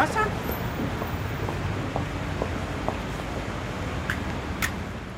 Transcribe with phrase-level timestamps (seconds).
[0.00, 0.24] pasa?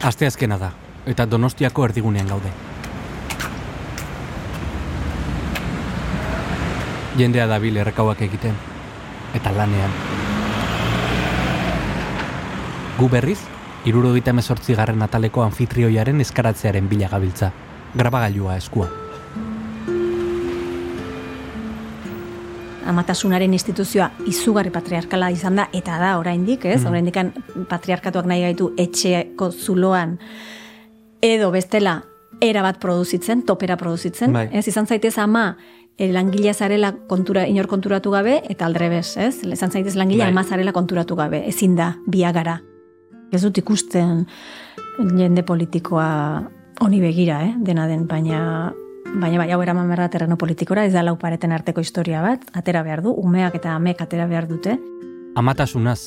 [0.03, 0.27] Aste
[0.59, 0.73] da,
[1.07, 2.51] eta donostiako erdigunean gaude.
[7.19, 8.57] Jendea dabil errekauak egiten,
[9.39, 9.95] eta lanean.
[12.99, 13.39] Gu berriz,
[13.85, 17.53] irurogeita emezortzi garren ataleko anfitrioiaren eskaratzearen bila gabiltza,
[17.95, 19.02] grabagailua eskua.
[22.87, 26.81] Amatasunaren instituzioa izugarri patriarkala izan da, eta da oraindik, ez?
[26.83, 26.89] Mm.
[26.91, 30.19] Oraindik patriarkatuak nahi gaitu etxeako zuloan
[31.23, 32.01] edo bestela
[32.43, 34.49] era bat produzitzen, topera produzitzen, Bai.
[34.53, 34.67] ez?
[34.69, 35.57] Izan zaitez ama
[35.97, 39.45] eh, langilea zarela kontura, inor konturatu gabe, eta aldrebes, ez?
[39.47, 40.35] Izan zaitez langilea Bai.
[40.35, 42.59] ama zarela konturatu gabe, ezin da, biagara.
[43.33, 44.27] Ez dut ikusten
[45.17, 46.09] jende politikoa
[46.83, 47.55] honi begira, eh?
[47.63, 48.73] dena den, baina
[49.05, 52.45] Baina bai, hau eraman behar da terreno politikora, ez da lau pareten arteko historia bat,
[52.55, 54.79] atera behar du, umeak eta amek atera behar dute.
[55.37, 56.07] Amatasunaz,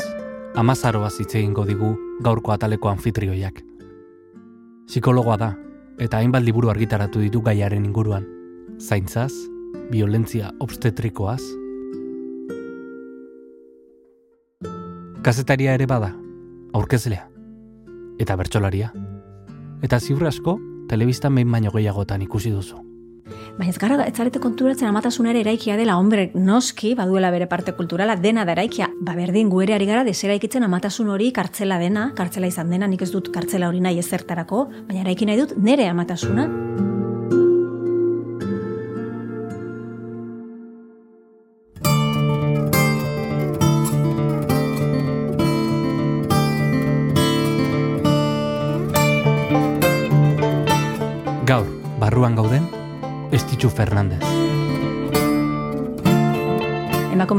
[0.56, 1.92] amazaroaz hitz egingo digu
[2.24, 3.62] gaurko ataleko anfitrioiak.
[4.88, 5.52] Psikologoa da,
[6.00, 8.26] eta hainbat liburu argitaratu ditu gaiaren inguruan.
[8.80, 9.34] Zaintzaz,
[9.92, 11.42] violentzia obstetrikoaz.
[15.26, 16.14] Kazetaria ere bada,
[16.74, 17.28] aurkezlea.
[18.22, 18.92] Eta bertsolaria.
[19.84, 22.85] Eta ziur asko, telebistan behin baino gehiagotan ikusi duzu.
[23.56, 27.72] Baina ez gara, ez zarete konturatzen amatasun ere eraikia dela, hombre, noski, baduela bere parte
[27.78, 28.90] kulturala, dena da eraikia.
[29.00, 33.06] Ba berdin, gu ere ari gara deseraikitzen amatasun hori kartzela dena, kartzela izan dena, nik
[33.08, 36.50] ez dut kartzela hori nahi ezertarako, baina eraiki nahi dut nere amatasuna.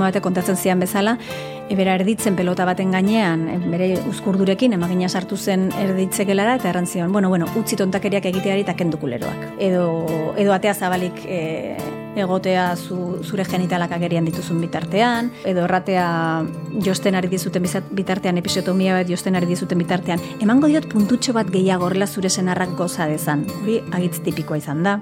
[0.06, 1.16] Batek kontatzen zian bezala,
[1.70, 7.28] ebera erditzen pelota baten gainean, bere uzkurdurekin emagina sartu zen erditzekelara eta erran zion, bueno,
[7.28, 9.58] bueno, utzi tontakeriak egiteari eta kendu kuleroak.
[9.58, 9.86] Edo,
[10.38, 11.40] edo atea zabalik e,
[12.16, 16.06] egotea zu, zure genitalak agerian dituzun bitartean, edo erratea
[16.84, 21.90] josten ari dizuten bitartean, episiotomia bat josten ari dizuten bitartean, emango diot puntutxo bat gehiago
[21.90, 23.46] horrela zure senarrak goza dezan.
[23.62, 25.00] Hori agitz tipikoa izan da.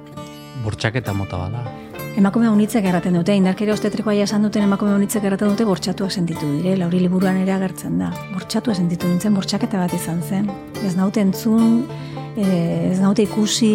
[0.65, 1.84] Bortxaketa mota bada.
[2.15, 6.77] Emakume unitzek erraten dute, indarkeria obstetrikoa esan duten emakume unitzek erraten dute bortxatuak sentitu dire,
[6.79, 8.13] lauri liburuan ere agertzen da.
[8.31, 10.47] Bortxatua sentitu nintzen, bortxaketa bat izan zen.
[10.87, 11.83] Ez naute entzun,
[12.37, 13.75] eh, ez naute ikusi,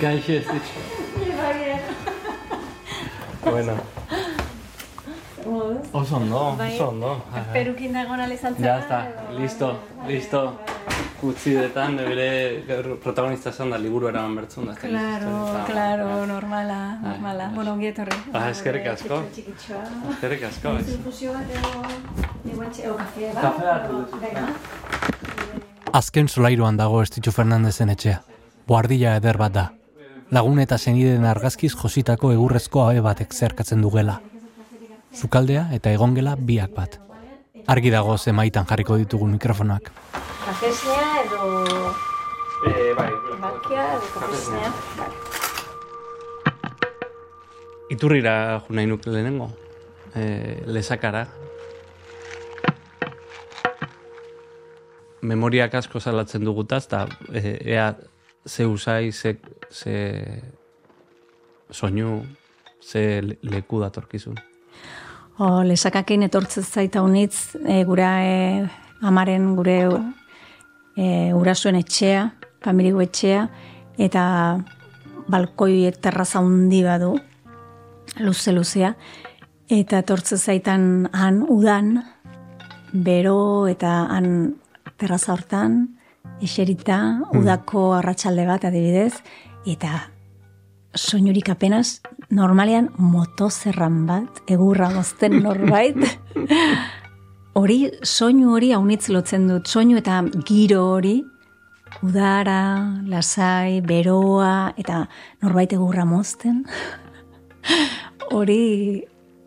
[0.00, 0.95] Gaixo Estitxu.
[3.50, 3.74] Bueno.
[5.92, 7.24] Oso ondo, oso ondo.
[7.52, 9.06] Perukin dagoen izan Ya está,
[9.38, 10.58] listo, listo.
[11.22, 14.74] Utzidetan, bere gaur protagonista esan da liburu eraman bertzun da.
[14.76, 17.48] Claro, claro, normala, normala.
[17.54, 18.18] Bueno, ongi etorri.
[18.34, 19.22] Ah, eskerrik asko.
[20.12, 20.92] Eskerrik asko, ez.
[20.98, 21.72] Infusio bat edo,
[22.52, 23.88] eguatxe, o kafe bat.
[24.20, 24.46] Venga.
[25.96, 28.20] Azken solairuan dago Estitxu Fernandezen etxea.
[28.68, 29.70] Boardilla eder bat da.
[30.34, 34.20] Lagun eta senideen argazkiz jositako egurrezko abe batek zerkatzen dugela.
[35.14, 36.98] Zukaldea eta egongela biak bat.
[37.66, 39.92] Argi dago zemaitan jarriko ditugu mikrofonak.
[40.46, 41.94] Kafesnea edo
[42.64, 43.10] Eh, bai,
[43.40, 44.70] bakia edo kafesnea.
[47.92, 49.50] Iturrira jo nahi nuke lehenengo.
[50.16, 51.26] E, lesakara.
[55.20, 57.90] Memoriak asko salatzen dugutaz, eta e, ea
[58.46, 59.36] ze usai, ze,
[59.70, 60.42] ze
[61.70, 62.22] soinu,
[62.94, 64.36] le- leku datorkizun.
[65.38, 68.68] O, lesakakin etortzen zaita unitz, e, gura e,
[69.02, 69.80] amaren gure
[70.96, 72.30] e, urasuen etxea,
[72.64, 73.48] familigo etxea,
[73.98, 74.22] eta
[75.28, 77.16] balkoi terraza handi badu,
[78.22, 78.94] luze-luzea,
[79.68, 81.98] eta etortzen zaitan han udan,
[82.92, 84.54] bero eta han
[84.96, 85.95] terraza hortan,
[86.42, 89.22] eserita, udako arratsalde bat adibidez,
[89.66, 90.06] eta
[90.96, 92.00] soinurik apenas,
[92.30, 95.98] normalean motozerran bat, egurra mozten norbait,
[97.56, 101.18] hori, soinu hori haunitz lotzen dut, soinu eta giro hori,
[102.04, 102.62] udara,
[103.08, 105.04] lasai, beroa, eta
[105.44, 106.64] norbait egurra mozten,
[108.36, 109.04] hori,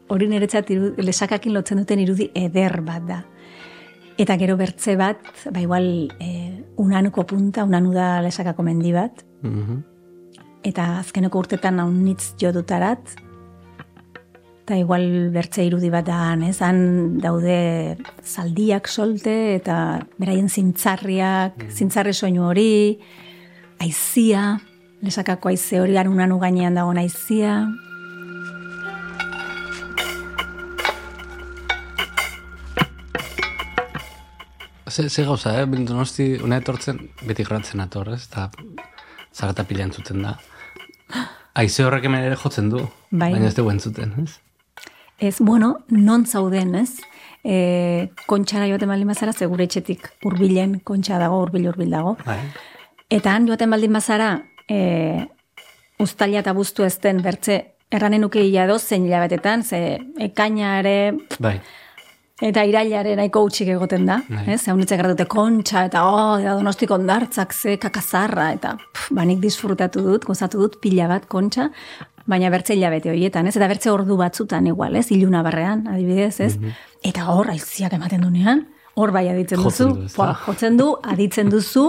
[0.09, 3.19] hori niretzat lesakakin lotzen duten irudi eder bat da.
[4.19, 9.79] Eta gero bertze bat, ba igual, e, unanuko punta, unanu da lesakako mendi bat, Mhm.
[10.63, 13.15] eta azkeneko urtetan haunitz jo dutarat,
[14.63, 16.61] eta igual bertze irudi bat da, ez?
[16.61, 21.71] Han daude zaldiak solte eta beraien zintzarriak, mm.
[21.73, 22.99] zintzarri soinu hori,
[23.81, 24.59] aizia,
[25.01, 27.67] lesakako aize hori garunanu gainean dago aizia.
[35.00, 35.66] Ze, ze gauza, eh?
[35.66, 38.25] Donosti, una etortzen, beti gratzen ator, ez?
[38.28, 38.50] Eta
[39.31, 40.34] zagata pila entzuten da.
[41.62, 43.30] Aize horrek hemen ere jotzen du, bai.
[43.31, 44.36] baina ez dugu entzuten, ez?
[45.16, 47.00] Ez, bueno, non zauden, ez?
[47.48, 52.18] E, kontxara joaten baldin bazara, segure etxetik urbilen, kontxa dago, urbil urbil dago.
[52.28, 52.42] Bai.
[53.07, 54.34] Eta han joaten baldin bazara,
[54.68, 55.28] e,
[56.04, 61.13] ustalia eta buztu ez den bertze, erranen nuke ia zein hilabetetan, ze ekainare...
[61.40, 61.62] Bai.
[62.39, 64.45] Eta irailaren nahiko utxik egoten da, bai.
[64.53, 64.62] ez?
[64.68, 70.06] Egun ditzak dute kontxa, eta oh, da donostik ondartzak, ze kakazarra, eta pff, banik disfrutatu
[70.06, 71.68] dut, gozatu dut, pila bat kontxa,
[72.30, 73.56] baina bertze hilabete horietan, ez?
[73.57, 75.09] Eta bertze ordu batzutan igual, ez?
[75.12, 76.56] Iluna barrean, adibidez, ez?
[76.57, 76.75] Mhm.
[77.12, 78.65] Eta hor, aiziak ematen dunean,
[79.00, 79.89] hor bai aditzen duzu,
[80.45, 81.86] jotzen du, aditzen duzu,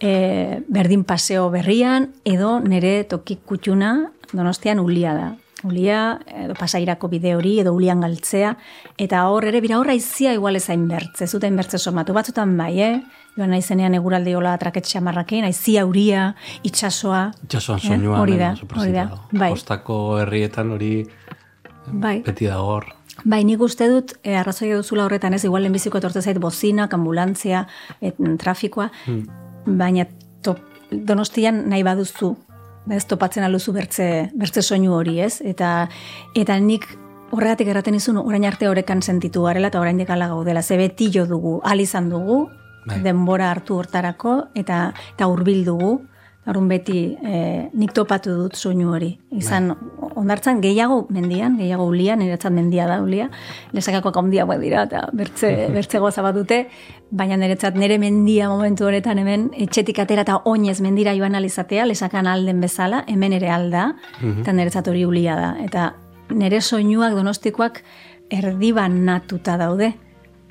[0.00, 3.92] e, berdin paseo berrian, edo nire tokik kutxuna
[4.32, 5.28] donostian ulia da.
[5.66, 8.52] Ulia, edo pasairako bide hori, edo ulian galtzea,
[9.00, 12.92] eta hor ere, bira horra izia igual ezain bertze, zuten bertze somatu, batzutan bai, eh?
[13.38, 13.62] Joan nahi
[13.96, 17.32] eguraldi hola traketxe amarrakin, aizia uria, itxasoa.
[17.44, 17.88] Itxasoan eh?
[17.88, 18.20] soinua.
[18.20, 19.08] Hori da, hori da.
[19.32, 19.52] Bai.
[19.52, 21.06] Ostako herrietan hori
[21.86, 22.22] bai.
[22.22, 22.86] beti da hor.
[23.24, 27.66] Bai, nik uste dut, eh, arrazoi duzula horretan ez, igual lehenbiziko etortze zait bozinak, ambulantzia,
[28.00, 29.74] et, trafikoa, hmm.
[29.78, 30.06] baina
[30.42, 32.36] top, donostian nahi baduzu
[32.90, 35.40] ez topatzen aluzu bertze, bertze soinu hori, ez?
[35.44, 35.88] Eta,
[36.38, 36.86] eta nik
[37.30, 41.26] horregatik erraten izun, orain arte horrekan sentitu garela, eta orain dikala gaudela, ze beti jo
[41.26, 42.46] dugu, alizan dugu,
[42.86, 43.00] bai.
[43.04, 45.98] denbora hartu hortarako, eta, eta urbil dugu,
[46.48, 47.38] Arun beti e,
[47.76, 49.10] nik topatu dut soinu hori.
[49.36, 50.08] Izan, bai.
[50.22, 53.28] ondartzan gehiago mendian, gehiago ulia, niretzat mendia da ulia,
[53.76, 56.62] lesakako akondia bai dira, eta bertze, bertze goza bat dute,
[57.10, 62.26] baina niretzat nire mendia momentu horretan hemen, etxetik atera eta oinez mendira joan alizatea, lesakan
[62.26, 63.90] alden bezala, hemen ere alda,
[64.20, 64.40] mhm.
[64.42, 65.50] eta niretzat hori ulia da.
[65.64, 65.90] Eta
[66.32, 67.82] nire soinuak donostikoak
[68.30, 69.92] erdiban natuta daude.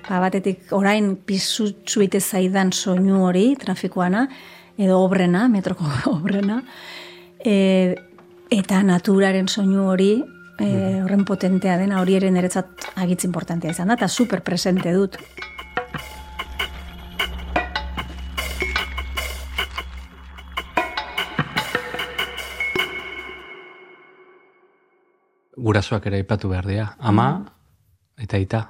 [0.08, 4.28] Ba, batetik orain pisutsuite zaidan soinu hori, trafikoana,
[4.78, 5.86] edo obrena, metroko
[6.16, 6.62] obrena,
[7.40, 7.96] e,
[8.54, 10.12] eta naturaren soinu hori,
[10.60, 10.70] e,
[11.04, 15.18] horren potentea dena, hori ere niretzat agitz importantea izan da, eta super presente dut.
[25.58, 26.92] Gurasoak ere ipatu behar dira.
[27.00, 27.28] Ama
[28.22, 28.62] eta ita.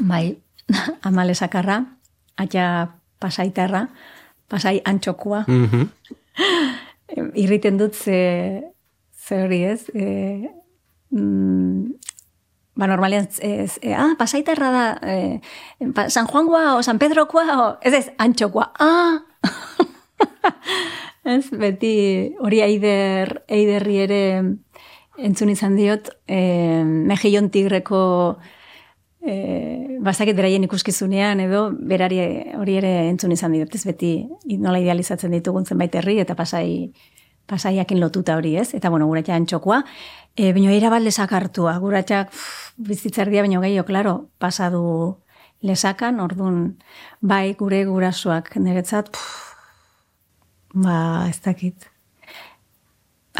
[0.00, 0.38] Bai,
[1.08, 1.80] ama lesakarra,
[2.38, 2.66] aia
[3.20, 3.88] pasaitarra,
[4.48, 5.44] pasai antxokua.
[5.46, 5.86] Mm -hmm.
[7.42, 8.62] Irriten dut ze,
[9.12, 9.88] ze hori ez.
[9.94, 10.04] E,
[11.08, 11.94] mm,
[12.74, 15.40] ba, normalian, ez, e, ah, pasaitarra da, e,
[16.08, 18.72] San Juangoa o San Pedrokoa, o, ez ez, antxokua.
[18.78, 19.20] Ah!
[21.34, 24.22] ez, beti hori eider, eiderri ere
[25.20, 26.40] entzun izan diot, e,
[26.84, 28.38] mejillon tigreko
[29.22, 32.20] e, bazakit beraien ikuskizunean edo berari
[32.58, 34.12] hori ere entzun izan dut, ez beti
[34.58, 36.92] nola idealizatzen ditugun zenbait herri eta pasai
[37.50, 38.68] pasaiakin lotuta hori, ez?
[38.78, 39.80] Eta bueno, guratxa antxokoa,
[40.36, 42.30] e, baino era bat lesakartua, guratxak
[42.78, 44.82] bizitzerdia baino gehiago, claro, pasadu
[45.66, 46.60] lesakan, ordun
[47.20, 49.10] bai gure gurasoak niretzat,
[50.74, 51.90] ba, ez dakit.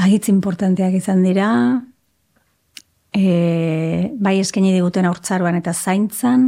[0.01, 1.49] Agitz importanteak izan dira,
[3.15, 6.47] e, bai eskaini diguten aurtzaruan eta zaintzan,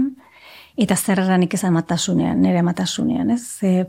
[0.79, 3.45] eta zerranik ezan matasunean, nire matasunean, ez?
[3.63, 3.85] E,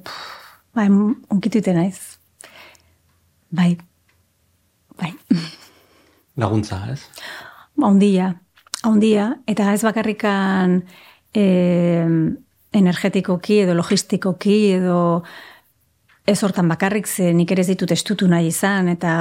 [0.75, 0.88] bai,
[1.34, 2.18] onkitu naiz.
[3.53, 3.77] Bai,
[5.00, 5.13] bai.
[6.42, 7.01] Laguntza, ez?
[7.77, 8.34] Ba, ondia,
[8.89, 10.82] ondia, eta ez bakarrikan
[11.34, 11.44] e,
[12.74, 15.00] energetikoki edo logistikoki edo
[16.25, 19.13] ez hortan bakarrik ze nik ere ez ditut estutu nahi izan, eta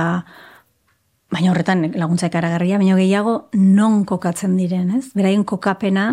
[1.32, 5.08] baina horretan laguntza ekaragarria, baina gehiago non kokatzen diren, ez?
[5.16, 6.06] Beraien kokapena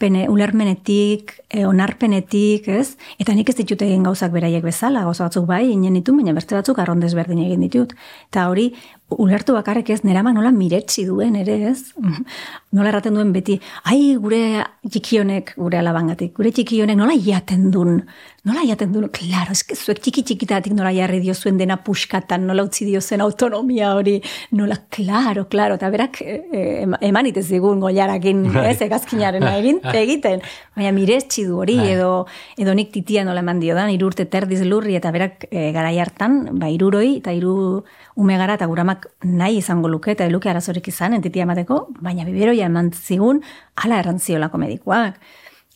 [0.00, 2.96] ulerpene, ulermenetik, e, onarpenetik, ez?
[3.18, 6.54] Eta nik ez ditut egin gauzak beraiek bezala, gauza batzuk bai, inen ditu, baina beste
[6.54, 7.92] batzuk arrondez berdin egin ditut.
[8.30, 8.72] Eta hori,
[9.18, 11.92] ulertu bakarrik ez, nera nola miretsi duen, ere ez?
[12.76, 13.56] Nola erraten duen beti,
[13.90, 18.04] ai, gure txikionek, gure alabangatik, gure txikionek nola jaten duen,
[18.46, 22.62] nola jaten duen, klaro, ez zuek txiki txikitatik nola jarri dio zuen dena puskatan, nola
[22.68, 24.20] utzi dio autonomia hori,
[24.54, 28.68] nola, klaro, klaro, eta berak e, e eman itez digun goiarakin, bai.
[28.70, 30.42] ez, egazkinaren egin, egiten.
[30.76, 31.90] Baina miretsi du hori, Bai.
[31.94, 32.26] edo,
[32.58, 36.40] edo nik titia nola eman dio dan, irurte terdiz lurri eta berak e, garai hartan,
[36.60, 37.82] ba, iruroi eta iru
[38.20, 42.66] ume gara eta guramak nahi izango luke eta luke arazorik izan, entitia emateko, baina biberoia
[42.66, 43.42] eman zigun,
[43.84, 45.20] ala errantziolako medikuak.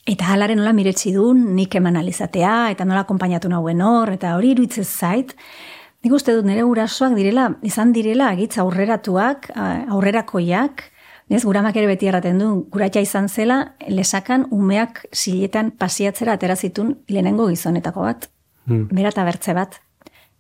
[0.05, 4.51] Eta halaren nola miretsi duen, nik eman alizatea, eta nola akompainatu nauen hor, eta hori
[4.53, 5.33] iruditzez zait,
[6.05, 10.85] nik uste dut nire gurasoak direla, izan direla agitza aurreratuak, aurrerakoiak,
[11.33, 16.99] Ez, guramak ere beti erraten du, guratxa izan zela, lesakan umeak siletan pasiatzera atera zitun
[17.09, 18.29] lehenengo gizonetako bat.
[18.69, 18.89] Hmm.
[18.93, 19.81] Bera eta bertze bat.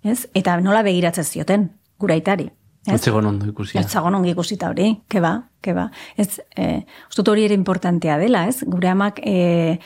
[0.04, 0.26] Ez?
[0.36, 2.50] Eta nola begiratzen zioten, guraitari.
[2.92, 3.80] Etzegon ondo ikusia.
[3.80, 5.32] Ez zagon ongi ikusita hori, keba,
[5.64, 5.86] keba.
[6.20, 8.58] Ez, e, ustut hori ere importantea dela, ez?
[8.68, 9.78] Gure amak e,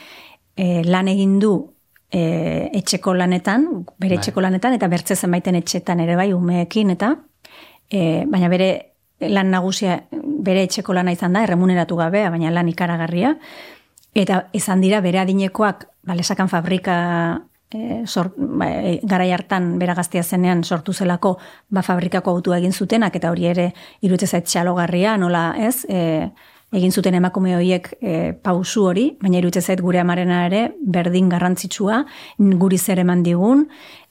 [0.58, 1.52] e, lan egin du
[2.10, 2.22] e,
[2.80, 3.68] etxeko lanetan,
[4.00, 4.18] bere Bai.
[4.18, 7.14] etxeko lanetan, eta bertze zenbaiten etxetan ere bai umeekin, eta
[7.86, 8.70] e, baina bere
[9.20, 10.00] lan nagusia
[10.38, 13.34] bere etxeko lana izan da, erremuneratu gabe, baina lan ikaragarria,
[14.14, 16.98] eta izan dira bere adinekoak, balesakan fabrika
[17.70, 21.36] e, sort, ba, e, garai hartan bera gaztea zenean sortu zelako
[21.68, 26.30] ba, fabrikako autua egin zutenak, eta hori ere irutze zait txalogarria, nola ez, e,
[26.72, 28.14] egin zuten emakume horiek e,
[28.44, 32.02] pausu hori, baina irutze zait gure amarena ere berdin garrantzitsua,
[32.60, 33.66] guri zer eman digun,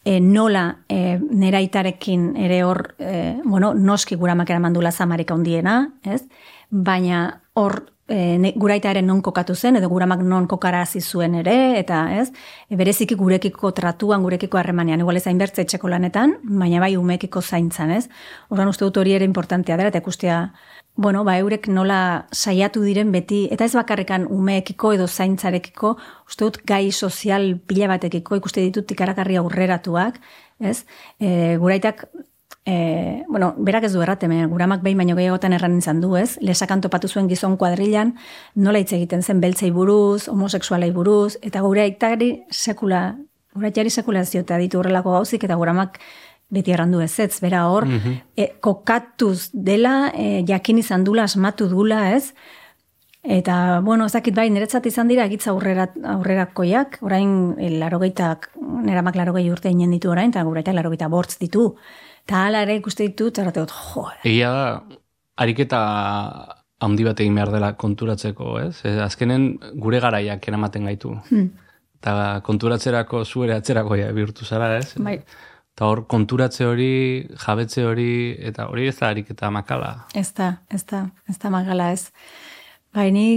[0.08, 5.82] e, nola e, nera itarekin ere hor, e, bueno, noski gura makera mandula zamarik handiena,
[6.08, 6.22] ez?
[6.72, 12.32] Baina hor e, guraitaren non kokatu zen, edo guramak non kokarazi zuen ere, eta ez,
[12.70, 17.92] e, bereziki gurekiko tratuan, gurekiko harremanean, igual ez hainbertze etxeko lanetan, baina bai umekiko zaintzan,
[17.92, 18.08] ez?
[18.50, 20.40] Horren uste dut hori ere importantea dela, eta ikustea,
[20.96, 25.98] bueno, ba, eurek nola saiatu diren beti, eta ez bakarrekan umeekiko edo zaintzarekiko,
[26.28, 30.18] uste dut gai sozial pila batekiko, ikuste ditut ikaragarri aurreratuak,
[30.60, 30.86] ez?
[31.20, 32.08] E, guraitak
[32.68, 36.34] E, bueno, berak ez du erraten, baina guramak behin baino gehiagotan erran izan du, ez?
[36.44, 38.12] Lesakan topatu zuen gizon kuadrilan,
[38.60, 43.16] nola hitz egiten zen beltzei buruz, homosexualei buruz, eta gure aitari sekula,
[43.56, 45.96] gure aitari sekula ez diote ditu horrelako gauzik, eta guramak
[46.52, 47.88] beti errandu ez ez, bera hor,
[48.36, 52.34] e, kokatuz dela, e, jakin izan dula, asmatu dula, ez?
[53.24, 58.52] Eta, bueno, ezakit bai, niretzat izan dira egitza aurrera, aurrerakoiak, orain e, larogeitak,
[58.84, 61.70] neramak larogei urte inen ditu orain, eta gure larogeita bortz ditu.
[62.28, 64.64] Eta hala ere ikuste ditut, errate dut, jo, Egia da,
[65.40, 65.78] ariketa
[66.84, 68.82] handi bat egin behar dela konturatzeko, ez?
[68.84, 71.14] Ez, azkenen gure garaiak eramaten gaitu.
[71.30, 71.54] Hmm.
[72.02, 74.92] Eta konturatzerako zuere atzerakoia bihurtu zara, ez?
[75.00, 75.22] bai,
[75.78, 76.92] Eta hor konturatze hori,
[77.38, 78.12] jabetze hori,
[78.50, 79.92] eta hori ez da ariketa makala.
[80.14, 82.10] ez da, ez da, ez da magala ez.
[82.94, 83.28] Bai, ni,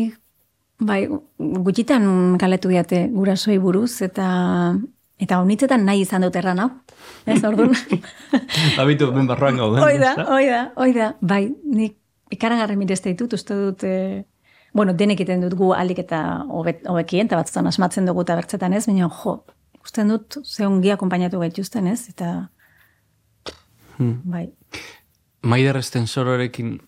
[0.80, 1.04] bai,
[1.38, 4.26] gutxitan galetu diate gurasoi buruz, eta
[5.20, 6.68] eta honitzetan nahi izan dut erran hau.
[7.26, 7.74] Ez, orduan.
[8.80, 9.82] Habitu ben barruan gauden.
[9.84, 10.26] Hoi da, ezta?
[10.32, 11.12] hoi da, hoi da.
[11.20, 11.96] Bai, nik
[12.30, 14.24] ikaragarri mirezte ditut, uste dut, e,
[14.74, 18.86] bueno, denek egiten dut gu aldik eta hobekien, eta batzutan asmatzen dugu eta bertzetan ez,
[18.86, 19.34] baina jo,
[19.74, 22.48] ikusten dut, ze ongi akompainatu gaituzten ez, eta
[24.00, 24.22] Hmm.
[24.24, 24.46] bai,
[25.44, 26.78] Maider estensororekin,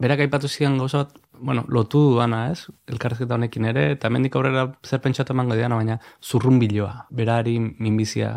[0.00, 2.68] berak aipatu zidan gauza bat, bueno, lotu duana, ez?
[2.86, 8.30] Elkarrezketa honekin ere, eta hemendik aurrera zer pentsatu emango diana, baina zurrunbiloa, berari minbizia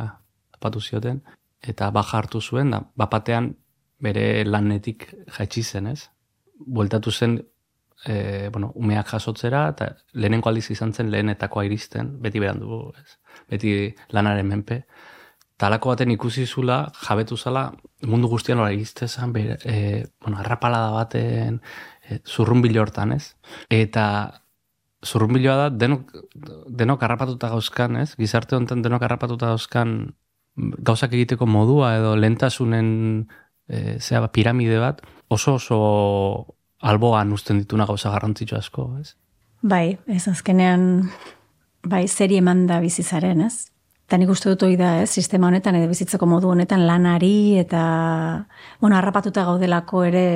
[0.57, 1.21] apatu zioten,
[1.61, 3.53] eta baja hartu zuen, da, bapatean
[4.01, 5.07] bere lanetik
[5.37, 6.09] jaitsi zen, ez?
[6.65, 7.37] Bueltatu zen,
[8.05, 13.19] e, bueno, umeak jasotzera, eta lehenengo aldiz izan zen lehenetakoa iristen, beti berandu, ez?
[13.51, 13.75] Beti
[14.17, 14.85] lanaren menpe.
[15.61, 17.69] Talako baten ikusi zula, jabetu zala,
[18.03, 19.77] mundu guztian hori egizte zen, e,
[20.21, 21.61] bueno, arrapalada baten,
[22.25, 23.35] zurrunbilo hortan, ez?
[23.69, 24.05] Eta
[25.05, 26.13] zurrunbiloa da, denok,
[26.81, 28.13] denok harrapatuta gauzkan, ez?
[28.19, 30.13] Gizarte honetan denok harrapatuta gauzkan
[30.55, 32.87] gauzak egiteko modua edo lentasunen
[33.67, 35.79] e, zea, piramide bat, oso oso
[36.79, 39.15] alboan uzten dituna gauza garrantzitsu asko, ez?
[39.65, 41.09] bai, ez azkenean,
[41.85, 43.71] bai, zeri eman da bizizaren, ez?
[44.05, 47.81] Eta nik uste dut hori da, ez, sistema honetan, edo bizitzeko modu honetan lanari, eta,
[48.81, 50.27] bueno, harrapatuta gaudelako ere,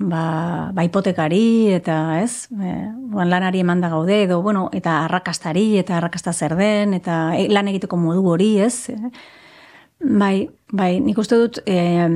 [0.00, 2.72] ba, ba hipotekari, eta, ez, e,
[3.28, 7.68] lanari eman da gaude, edo, bueno, eta arrakastari, eta arrakasta zer den, eta e, lan
[7.68, 8.88] egiteko modu hori, ez?
[10.00, 12.08] Bai, bai, nik uste dut, e,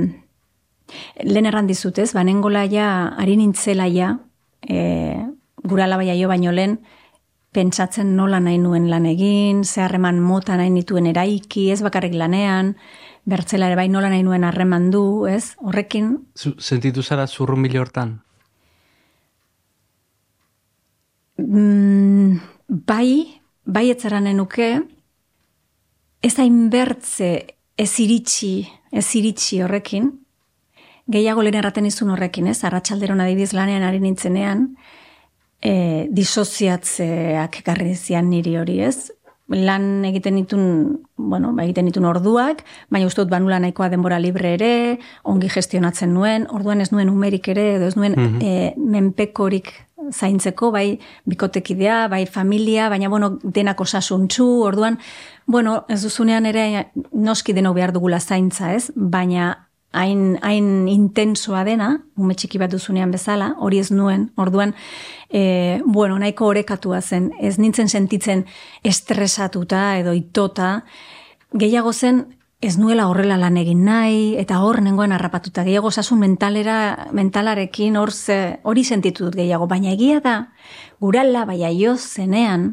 [1.28, 2.88] lehen erran dizut, ez, banengola ja,
[3.20, 4.14] ari nintzela ja,
[4.64, 5.20] e,
[5.64, 6.78] gura alabaia jo baino lehen,
[7.54, 12.74] pentsatzen nola nahi nuen lan egin, ze harreman mota nahi nituen eraiki, ez bakarrik lanean,
[13.24, 15.54] bertzela ere bai nola nahi nuen harreman du, ez?
[15.60, 18.20] Horrekin, Zu, sentitu zara zurrunbilo hortan?
[21.38, 22.36] mm,
[22.68, 24.68] bai, bai etzeranen nuke,
[26.22, 27.30] ez hainbertze
[27.76, 30.12] ez iritsi, ez iritsi horrekin,
[31.10, 32.62] gehiago lehen erraten izun horrekin, ez?
[32.64, 34.68] Arratxalderon adibiz lanean ari nintzenean,
[35.60, 39.10] e, disoziatzeak ekarri zian niri hori ez,
[39.48, 40.66] lan egiten ditun,
[41.16, 44.74] bueno, ba, egiten ditun orduak, baina uste dut banula nahikoa denbora libre ere,
[45.22, 49.72] ongi gestionatzen nuen, orduan ez nuen umerik ere, edo ez nuen mm menpekorik
[50.12, 50.98] zaintzeko, bai
[51.28, 54.98] bikotekidea, bai familia, baina bueno, denak osasuntzu, orduan,
[55.46, 58.90] bueno, ez duzunean ere noski deno behar dugula zaintza, ez?
[58.94, 64.74] Baina hain, hain intensoa dena, ume txiki bat duzunean bezala, hori ez nuen, orduan,
[65.30, 68.44] e, bueno, nahiko orekatua zen, ez nintzen sentitzen
[68.82, 70.84] estresatuta edo itota,
[71.54, 72.24] gehiago zen,
[72.64, 78.12] ez nuela horrela lan egin nahi, eta hor nengoen harrapatuta, gehiago sasun mentalera, mentalarekin hor
[78.62, 80.38] hori sentitu dut gehiago, baina egia da,
[81.00, 82.72] gurala, baina jo zenean,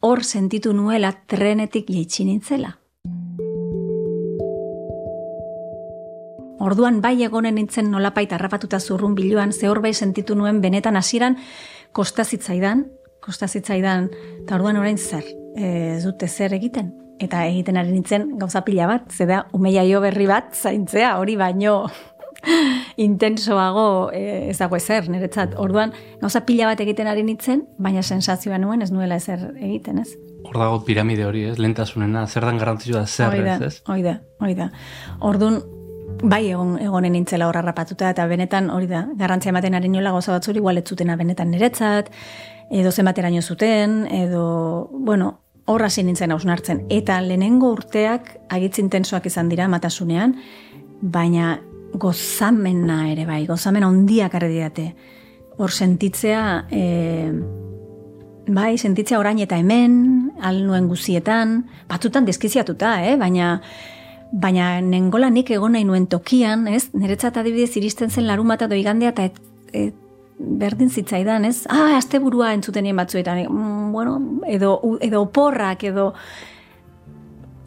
[0.00, 2.78] hor sentitu nuela trenetik jeitsi nintzela.
[6.64, 11.36] Orduan bai egonen nintzen nolapait harrapatuta zurrun biluan, ze hor bai sentitu nuen benetan hasieran
[11.92, 12.86] kostazitzaidan,
[13.20, 14.08] kostazitzaidan,
[14.44, 16.92] eta orduan orain zer, ez dute zer egiten.
[17.20, 21.36] Eta egiten ari nintzen gauza pila bat, ze da, umeia jo berri bat zaintzea, hori
[21.36, 21.84] baino
[23.08, 25.58] intensoago e, ez dago ezer, niretzat.
[25.60, 25.92] Orduan,
[26.22, 30.16] gauza pila bat egiten ari nintzen, baina sensazioa nuen ez nuela ezer egiten, ez?
[30.44, 31.58] Hor dago piramide hori, ez?
[31.60, 33.36] Lentasunena, zer dan garantzioa zer,
[33.68, 33.78] ez?
[33.88, 34.72] Oida, oida.
[35.24, 35.60] Orduan,
[36.22, 40.32] bai egon egonen nintzela horra rapatuta eta benetan hori da garrantzia ematen ari nola goza
[40.32, 42.10] batzuri igual zutena benetan niretzat
[42.70, 49.48] edo zenbateraino zuten edo bueno horra sin nintzen ausnartzen eta lehenengo urteak agitz intensoak izan
[49.48, 50.36] dira matasunean
[51.00, 51.60] baina
[51.94, 54.94] gozamena ere bai gozamena hondiak arre
[55.56, 57.32] hor sentitzea e,
[58.48, 63.60] bai sentitzea orain eta hemen al nuen guzietan batzutan deskiziatuta eh baina
[64.34, 66.88] baina nengola nik egon nahi nuen tokian, ez?
[66.94, 69.38] Niretzat adibidez iristen zen larun bat edo igandea eta et,
[69.72, 70.00] et,
[70.38, 71.60] berdin zitzaidan, ez?
[71.70, 74.18] Ah, azte burua entzutenien batzuetan, mm, bueno,
[74.50, 76.10] edo, edo oporrak, edo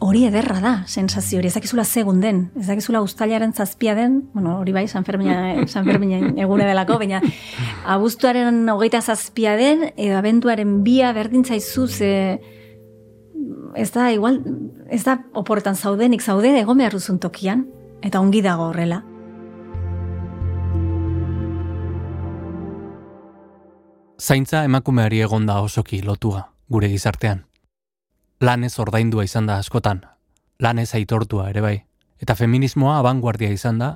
[0.04, 4.86] hori ederra da, sensazio hori, ezakizula segun den, ezakizula ustailaren zazpia den, bueno, hori bai,
[4.88, 5.38] San Fermina,
[5.72, 7.22] San Fermina egune delako, baina
[7.96, 12.12] abuztuaren hogeita zazpia den, edo abenduaren bia berdintzaizu ze,
[13.78, 14.42] ez da, igual,
[14.90, 17.64] ez da oporretan zaudenik zaude egon behar duzun tokian,
[18.02, 19.02] eta ongi dago horrela.
[24.18, 27.44] Zaintza emakumeari egon da osoki lotua, gure gizartean.
[28.42, 30.02] Lanez ordaindua izan da askotan,
[30.58, 31.76] lanez aitortua ere bai.
[32.18, 33.92] Eta feminismoa abanguardia izan da,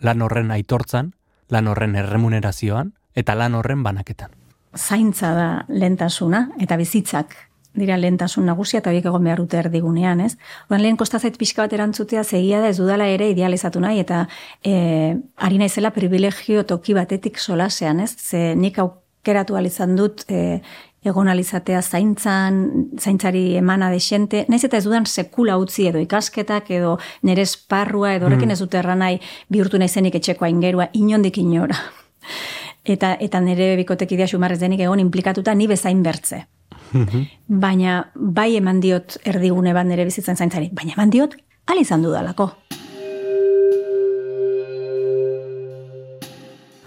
[0.00, 1.12] lan horren aitortzan,
[1.52, 4.32] lan horren erremunerazioan, eta lan horren banaketan.
[4.76, 7.36] Zaintza da lentasuna, eta bizitzak
[7.76, 10.34] dira lehentasun nagusia eta horiek egon behar dute erdigunean, ez?
[10.70, 14.26] Oan lehen kostazait pixka bat erantzutea zegia da ez dudala ere idealizatu nahi eta
[14.64, 18.12] e, ari naizela privilegio toki batetik solasean, ez?
[18.16, 20.60] Ze nik aukeratu alizan dut e,
[21.06, 22.56] egon alizatea zaintzan,
[22.98, 28.26] zaintzari emana desente, naiz eta ez dudan sekula utzi edo ikasketak edo nire esparrua edo
[28.26, 28.56] horrekin mm.
[28.56, 29.12] ez dut erranai
[29.52, 31.78] bihurtu naizenik etxeko aingerua inondik inora.
[32.86, 36.44] Eta, eta nire bikotekidea xumarrez denik egon implikatuta ni bezain bertze.
[37.46, 42.50] Baina bai eman diot erdigune bat nire bizitzen zaintzari, baina eman diot al izan dudalako.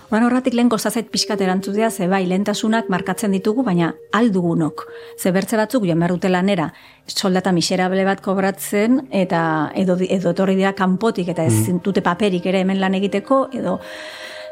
[0.10, 4.88] Oran horratik lehen gozazait pixkat erantzutea, ze bai, lehentasunak markatzen ditugu, baina aldugunok.
[5.20, 6.72] Ze bertze batzuk, joan behar dute lanera,
[7.06, 9.42] soldata miserable bat kobratzen, eta
[9.78, 11.84] edo, edo torri dira kanpotik, eta ez mm.
[11.86, 13.78] dute paperik ere hemen lan egiteko, edo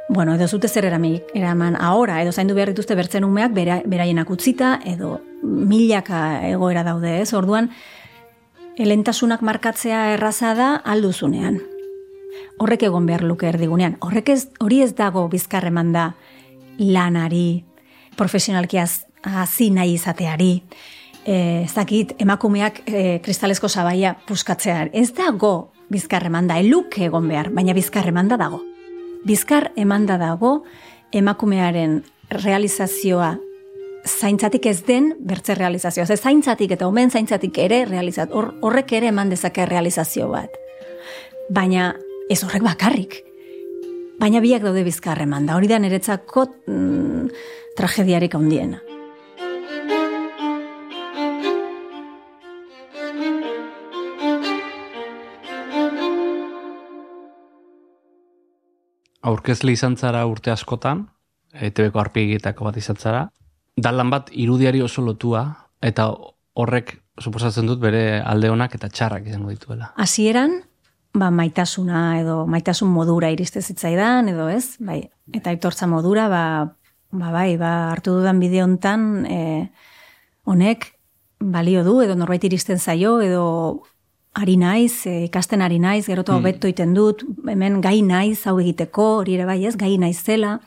[0.09, 4.79] bueno, edo zute zer eraman ahora, edo zaindu behar dituzte bertzen umeak bera, beraienak utzita,
[4.85, 7.33] edo milaka egoera daude, ez?
[7.33, 7.69] Orduan,
[8.77, 11.59] elentasunak markatzea erraza da alduzunean.
[12.57, 13.97] Horrek egon behar luke erdigunean.
[14.01, 16.11] Horrek ez, hori ez dago bizkarreman da
[16.77, 17.65] lanari,
[18.17, 20.51] profesionalki hazi nahi izateari,
[21.25, 24.87] e, ez dakit, emakumeak e, kristalesko sabaia puskatzea.
[24.93, 28.63] Ez dago bizkarreman da, eluke egon behar, baina bizkarreman da dago
[29.27, 30.61] bizkar emanda dago
[31.11, 31.99] emakumearen
[32.31, 33.35] realizazioa
[34.07, 36.05] zaintzatik ez den bertze realizazioa.
[36.05, 40.53] Ze zaintzatik eta omen zaintzatik ere realizat, horrek ere eman dezake realizazio bat.
[41.53, 41.93] Baina
[42.29, 43.17] ez horrek bakarrik.
[44.19, 45.55] Baina biak daude bizkar emanda.
[45.55, 47.27] Hori da niretzako mm,
[47.77, 48.81] tragediarik handiena.
[59.27, 61.05] Aurkezle izan zara urte askotan,
[61.53, 63.25] ETBko arpegitako bat izan zara,
[63.77, 65.43] dalan bat irudiari oso lotua,
[65.83, 66.09] eta
[66.57, 69.91] horrek suposatzen dut bere alde honak eta txarrak izango dituela.
[69.97, 70.59] Hasieran
[71.17, 75.01] ba, maitasuna edo maitasun modura iriste zitzaidan, edo ez, bai,
[75.33, 76.43] eta aitortza modura, ba,
[77.11, 79.39] ba bai, ba hartu dudan bideo hontan e,
[80.45, 80.91] honek
[81.39, 83.45] balio du edo norbait iristen zaio edo
[84.37, 86.35] ari naiz, e, ikasten ari naiz, gero mm.
[86.35, 90.59] hobeto iten dut, hemen gai naiz hau egiteko, hori ere bai ez, gai naiz zela,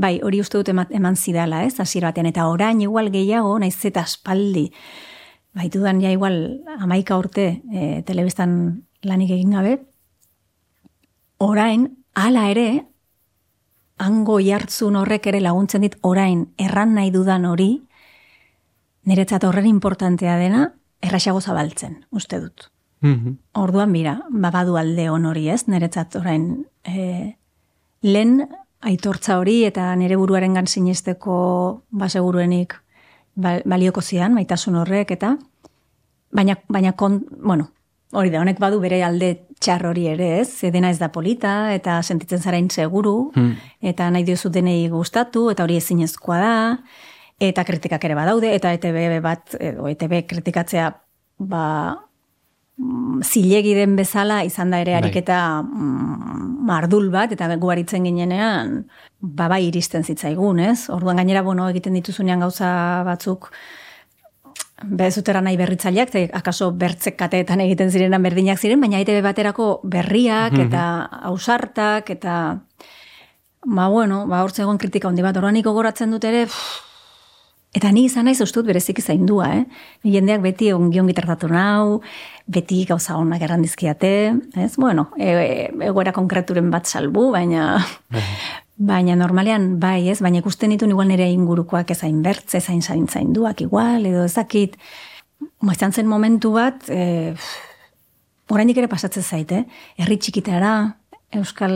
[0.00, 4.06] bai, hori uste dut eman zidala ez, hasiera batean, eta orain igual gehiago, naiz eta
[4.08, 4.68] espaldi,
[5.56, 6.38] bai, dudan ja igual
[6.78, 8.54] amaika urte e, telebistan
[9.04, 9.76] lanik egin gabe,
[11.44, 11.84] orain,
[12.16, 12.68] hala ere,
[13.98, 17.74] hango jartzun horrek ere laguntzen dit, orain, erran nahi dudan hori,
[19.08, 20.64] niretzat horren importantea dena,
[21.04, 22.70] erraxago zabaltzen, uste dut.
[23.00, 27.34] Mm Orduan bira, babadu alde on hori ez, niretzat orain e,
[28.02, 28.46] lehen
[28.80, 31.38] aitortza hori eta nire buruaren gan sinesteko
[31.90, 32.76] baseguruenik
[33.38, 35.36] balioko zian, maitasun horrek eta
[36.34, 37.70] baina, baina kon, bueno,
[38.12, 41.98] hori da, honek badu bere alde txar hori ere ez, dena ez da polita eta
[42.02, 43.52] sentitzen zarain seguru mm.
[43.92, 46.54] eta nahi diozu denei gustatu eta hori ezinezkoa da
[47.48, 50.90] eta kritikak ere badaude eta ETB bat, edo ETB kritikatzea
[51.38, 51.64] ba,
[53.24, 55.00] zilegi den bezala izan da ere bai.
[55.02, 58.84] ariketa mm, mardul bat, eta guaritzen ginenean,
[59.18, 60.88] baba iristen zitzaigun, ez?
[60.94, 62.70] Orduan gainera, bueno, egiten dituzunean gauza
[63.08, 63.50] batzuk,
[64.84, 70.52] bezutera nahi berritzaileak, eta akaso bertzek kateetan egiten zirenan berdinak ziren, baina ITB baterako berriak
[70.52, 70.68] mhm.
[70.68, 70.82] eta
[71.32, 72.34] ausartak, eta
[73.64, 76.46] ba, bueno, ba, hortze egon kritika hondi bat, orduan gogoratzen dut ere,
[77.76, 79.64] Eta ni izan naiz ustut berezik zaindua, eh?
[80.08, 82.00] Jendeak beti ongi ongi tratatu nau,
[82.48, 84.12] beti gauza onak errandizkiate,
[84.56, 84.72] ez?
[84.80, 87.76] Bueno, e, e, egoera konkreturen bat salbu, baina
[88.08, 88.24] bai.
[88.90, 90.16] baina normalean bai, ez?
[90.24, 94.80] Baina ikusten ditu igual nire ingurukoak ezain bertze, ezain zain zainduak igual, edo ezakit,
[95.60, 97.34] moizan zen momentu bat, e,
[98.48, 99.84] orainik ere pasatzen zaite, eh?
[100.00, 100.78] Herri txikitara,
[101.36, 101.74] Euskal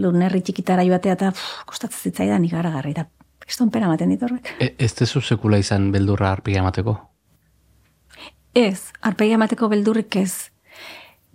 [0.00, 1.34] Lun herri txikitara joatea eta
[1.68, 3.04] kostatzen zitzaidan ikaragarri, eta
[3.52, 4.46] Kriston pena maten ditorrek.
[4.64, 6.94] E, ez tezu sekula izan beldurra arpegia emateko?
[8.56, 10.48] Ez, arpegia emateko beldurrik ez.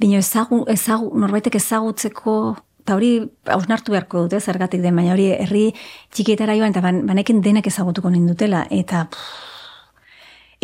[0.01, 2.33] Bino ezagu, ezagu, norbaitek ezagutzeko,
[2.81, 3.11] eta hori
[3.53, 5.67] hausnartu beharko dute, zergatik den, baina hori herri
[6.09, 9.05] txikietara joan, eta banekin denek ezagutuko nindutela, eta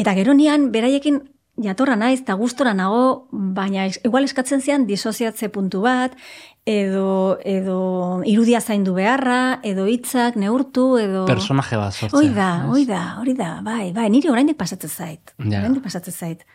[0.02, 1.22] eta gero nian, beraiekin
[1.62, 6.18] jatorra naiz, eta gustora nago, baina igual eskatzen zian disoziatze puntu bat,
[6.66, 11.26] edo, edo irudia zaindu beharra, edo hitzak neurtu, edo...
[11.28, 12.18] Personaje bat sortzea.
[12.20, 15.34] Hoi da, hoi da, hori da, bai, bai, niri oraindik pasatzen zait.
[15.44, 15.60] Ja.
[15.60, 16.46] Oraindik pasatzen zait.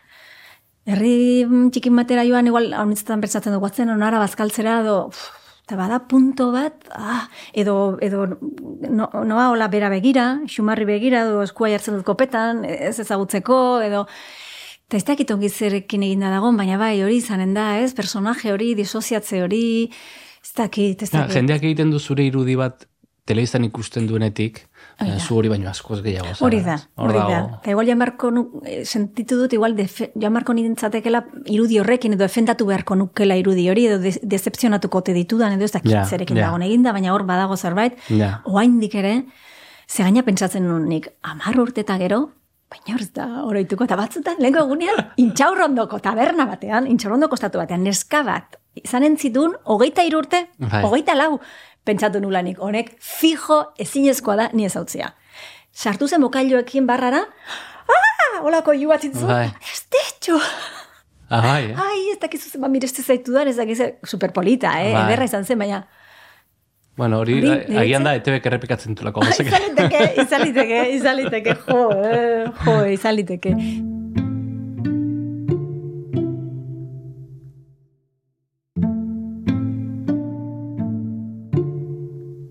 [0.89, 1.45] Herri
[1.75, 4.97] txikin batera joan, igual, hau nintzetan bertzatzen dugu, atzen onara bazkaltzera, edo,
[5.69, 11.45] eta bada punto bat, ah, edo, edo no, noa hola bera begira, xumarri begira, edo
[11.45, 14.07] eskua jartzen dut kopetan, ez ezagutzeko, edo,
[14.89, 17.91] Eta ez dakit ongi zerekin egin da dagoen, baina bai, hori izanen da, ez?
[17.93, 19.91] Personaje hori, disoziatze hori,
[20.41, 21.35] ez dakit, ez dakit.
[21.35, 22.87] Ja, jendeak egiten du zure irudi bat
[23.29, 24.63] telebistan ikusten duenetik,
[25.03, 25.19] Oida.
[25.21, 26.33] zu hori baino askoz gehiago.
[26.41, 27.43] Hori da, hori da.
[27.59, 32.97] Eta igual jamarko nu, eh, sentitu dut, igual jamarko nintzatekela irudi horrekin, edo efendatu beharko
[32.97, 36.49] nukela irudi hori, edo de, decepzionatuko te ditudan, edo ez dakit ja, zerekin ja.
[36.49, 38.39] dagoen eginda, baina hor badago zerbait, ja.
[38.49, 39.15] oaindik ere,
[39.85, 42.31] ze gaina pentsatzen nik, amar urte eta gero,
[42.69, 48.21] Baina hor da, oroituko, eta batzutan, lehenko egunean, intxaurrondoko taberna batean, intxaurrondoko estatu batean, neska
[48.27, 50.83] bat, izan entzitun, hogeita irurte, bai.
[50.85, 51.39] hogeita lau,
[51.89, 55.15] pentsatu nulanik, honek, fijo ezinezkoa da, ni ezautzia.
[55.73, 57.23] Sartu zen bokailoekin barrara,
[57.95, 59.47] ah, holako iu bat zintzu, bai.
[59.65, 60.37] ez detxo.
[61.29, 61.81] Ah, bai, eh?
[61.81, 64.93] Ai, ez dakizu zen, ba, mirezte zaitu da, ez dakizu, superpolita, eh?
[64.93, 65.07] Bai.
[65.09, 65.87] Ederra izan zen, baina,
[66.99, 67.39] Bueno, hori
[67.79, 69.23] agian da ETBek errepikatzen tulako.
[69.23, 73.53] Ah, izaliteke, izaliteke, izaliteke, jo, eh, jo, izaliteke.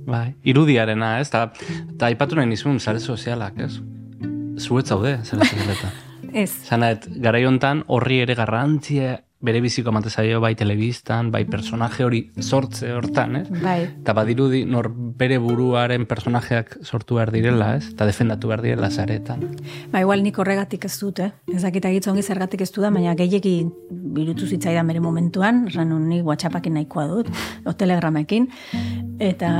[0.07, 1.27] Bai, irudiarena, ez?
[1.35, 1.49] Ta,
[1.99, 3.73] ta ipatu nahi nizun, zare sozialak, ez?
[4.63, 6.03] Zuet zaude, zare sozialetan.
[6.45, 6.53] ez.
[6.63, 7.43] Zanaet, gara
[7.91, 13.45] horri ere garrantzia bere biziko amate zaio bai telebistan, bai personaje hori sortze hortan, ez?
[13.61, 13.77] Bai.
[14.01, 17.91] Eta badirudi nor bere buruaren personajeak sortu behar direla, ez?
[17.93, 19.45] Eta defendatu behar direla zaretan.
[19.93, 21.31] Ba, igual nik horregatik ez dut, eh?
[21.53, 23.55] Ez dakit ongi zergatik ez da, baina gehieki
[24.17, 27.29] birutu zitzaidan bere momentuan, ran nik whatsappakin nahikoa dut,
[27.65, 28.49] o telegramekin,
[29.19, 29.51] eta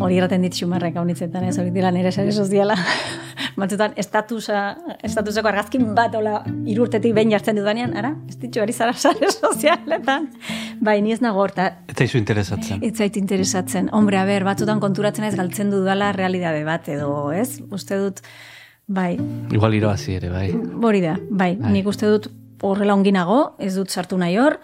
[0.00, 2.76] hori erraten dit xumarrek hau nitzetan, ez hori dira nire sare soziala.
[3.60, 4.60] Batzutan, estatusa,
[5.04, 10.30] estatuseko argazkin bat, ola, irurtetik behin jartzen dudanean, ara, ez ditxu, ari zara sare sozialetan.
[10.80, 11.68] Bai, ni ez nago horta.
[11.90, 12.80] Eta izu interesatzen.
[12.86, 13.90] Ez zait interesatzen.
[13.96, 17.60] Hombre, a ber, batzutan konturatzen ez galtzen dudala realidade bat, edo, ez?
[17.74, 18.24] Uste dut,
[18.86, 19.12] bai.
[19.52, 20.48] Igual irabazi ere, bai.
[20.80, 21.54] Hori da, bai.
[21.60, 21.74] bai.
[21.76, 22.30] Nik uste dut
[22.62, 24.58] horrela onginago, ez dut sartu nahi hor,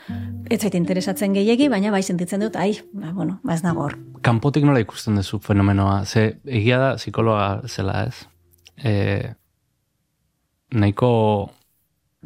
[0.51, 3.97] ez zait interesatzen gehiegi, baina bai sentitzen dut, ai, ba, bueno, ba ez nago hor.
[4.27, 6.03] Kanpotik nola ikusten duzu fenomenoa?
[6.05, 8.27] Ze, egia da, psikologa zela ez?
[8.77, 8.93] E,
[10.77, 11.11] nahiko,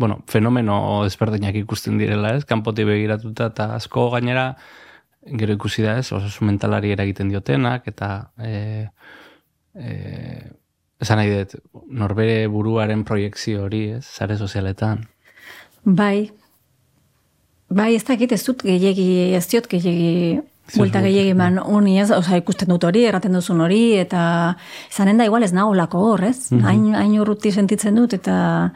[0.01, 2.45] bueno, fenomeno ezberdinak ikusten direla ez?
[2.49, 4.55] Kanpotik begiratuta eta asko gainera,
[5.41, 8.89] gero ikusi da ez, osasun mentalari eragiten diotenak, eta e,
[9.77, 9.95] e,
[11.01, 11.57] esan nahi dut,
[11.93, 15.07] norbere buruaren proiektzio hori, ez, zare sozialetan.
[15.85, 16.31] Bai,
[17.69, 20.41] bai, ez dakit ez dut gehiagi, ez diot gehiagi,
[20.71, 24.21] Buelta gehiagi man honi ez, oza, ikusten dut hori, erraten duzun hori, eta
[24.93, 26.51] zanen da igual ez nago lako hor, ez?
[26.51, 26.95] Mm -hmm.
[26.95, 28.71] Hain urruti sentitzen dut, eta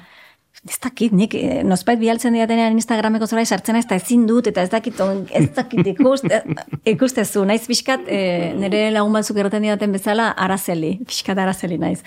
[0.69, 4.63] ez dakit, nik, eh, nozpait bialtzen diatenean Instagrameko zora sartzen ez, eta ezin dut, eta
[4.63, 5.01] ez dakit,
[5.31, 6.25] ez dakit ikust,
[6.89, 12.01] ikustezu, naiz pixkat, e, nire lagun batzuk erraten diaten bezala, arazeli, pixkat arazeli naiz.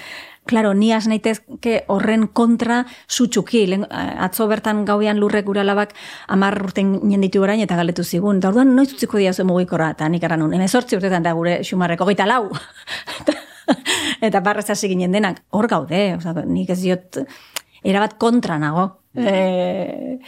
[0.48, 5.94] Claro, ni has naitezke horren kontra sutxuki, atzo bertan gauian lurrek gura labak
[6.28, 8.40] amar urten nienditu orain eta galetu zigun.
[8.40, 11.60] Da orduan, noiz utziko dia zuen mugikora, eta nik eran nun, emezortzi urtetan da gure
[11.68, 12.48] xumarreko, gaita lau.
[14.28, 17.22] eta barrez hasi ginen denak, hor gaude, oza, nik ez diot,
[17.88, 18.90] erabat kontra nago.
[19.18, 20.20] E,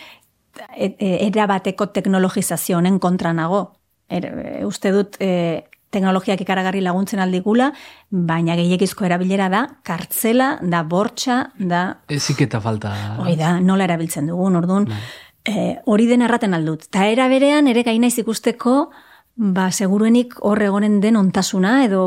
[0.76, 3.66] e, erabateko teknologizazioen kontra nago.
[4.10, 4.26] Er,
[4.66, 7.72] uste dut, e, teknologiak ikaragarri laguntzen aldigula,
[8.10, 11.84] baina gehiagizko erabilera da, kartzela, da bortxa, da...
[12.14, 12.94] Ezik eta falta...
[13.24, 14.90] Hoi da, nola erabiltzen dugun, orduan,
[15.50, 16.88] eh, hori den erraten aldut.
[16.94, 18.76] Ta era berean, ere gaina ikusteko,
[19.40, 22.02] ba, seguruenik horre egonen den ontasuna edo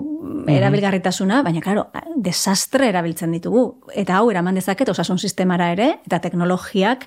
[0.00, 0.48] mhm.
[0.48, 3.64] erabilgarritasuna, baina, claro, desastre erabiltzen ditugu.
[3.92, 7.04] Eta hau, eraman dezaket, osasun sistemara ere, eta teknologiak,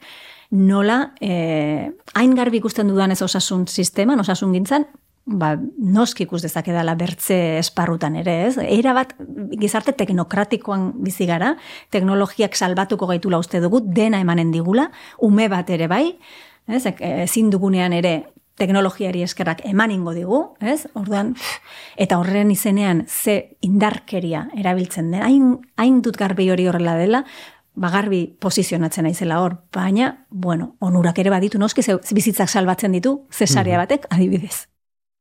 [0.54, 4.86] nola, eh, hain garbi ikusten dudan ez osasun sisteman, osasun gintzan,
[5.26, 8.60] ba, noski ikus dezakedala bertze esparrutan ere, ez?
[8.62, 9.16] Era bat
[9.58, 11.56] gizarte teknokratikoan bizi gara,
[11.90, 16.06] teknologiak salbatuko gaitula uste dugu, dena emanen digula, ume bat ere bai,
[16.68, 16.86] ez?
[17.00, 20.86] Ezin dugunean ere teknologiari eskerrak emaningo digu, ez?
[20.94, 21.34] Orduan,
[21.98, 27.24] eta horren izenean ze indarkeria erabiltzen den, hain, hain dut garbi hori horrela dela,
[27.74, 31.82] bagarbi posizionatzen naizela hor, baina, bueno, onurak ere baditu, noski
[32.14, 33.82] bizitzak salbatzen ditu, zesaria mhm.
[33.86, 34.68] batek, adibidez.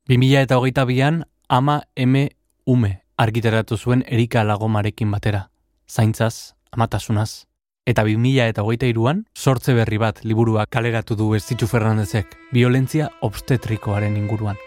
[0.09, 2.31] 2000 eta hogeita bian, ama eme
[2.67, 5.49] ume argiteratu zuen Erika Lagomarekin batera.
[5.89, 7.47] Zaintzaz, amatasunaz.
[7.83, 14.15] Eta 2000 eta hogeita iruan, sortze berri bat liburua kaleratu du Estitxu Fernandezek, violentzia obstetrikoaren
[14.21, 14.61] inguruan.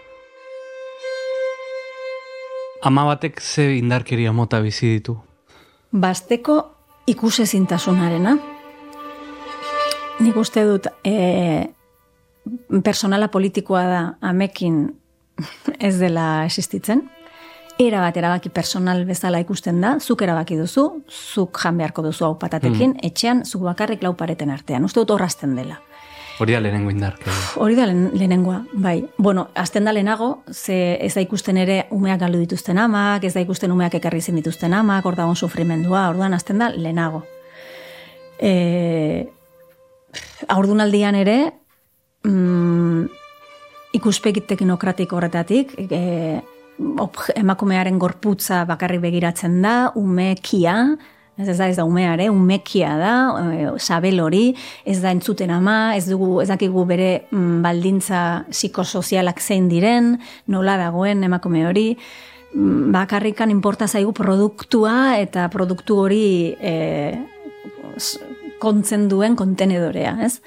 [2.84, 5.16] Ama batek ze indarkeria mota bizi ditu?
[5.92, 6.58] Basteko
[7.08, 8.36] ikusezintasunarena.
[10.20, 11.72] Nik uste dut, e,
[12.84, 14.90] personala politikoa da amekin
[15.80, 17.08] ez dela existitzen.
[17.78, 22.36] Era bat erabaki personal bezala ikusten da, zuk erabaki duzu, zuk jan beharko duzu hau
[22.40, 23.02] patatekin, hmm.
[23.04, 24.86] etxean, zuk bakarrik lau pareten artean.
[24.88, 25.76] Uste dut horrazten dela.
[26.40, 27.14] Hori da lehenengo indar.
[27.60, 28.96] Hori da lehenengoa, bai.
[29.18, 33.44] Bueno, azten da lehenago, ze ez da ikusten ere umeak galdu dituzten amak, ez da
[33.44, 37.22] ikusten umeak ekarri zen dituzten amak, hor dagoen sufrimendua, orduan azten da lehenago.
[38.40, 39.28] E,
[40.48, 41.38] aurdunaldian ere,
[42.24, 43.06] mm,
[43.96, 46.42] ikuspegi teknokratiko horretatik, e,
[46.78, 50.76] emakumearen gorputza bakarrik begiratzen da, umekia,
[51.36, 54.44] ez, ez da ez da umeare, umekia da, e, sabel hori,
[54.84, 60.16] ez da entzuten ama, ez dugu, ez dakigu bere mm, baldintza psikosozialak zein diren,
[60.52, 61.90] nola dagoen emakume hori,
[62.52, 66.24] mm, bakarrikan inporta zaigu produktua eta produktu hori
[66.60, 66.74] e,
[68.60, 70.40] kontzen duen kontenedorea, ez?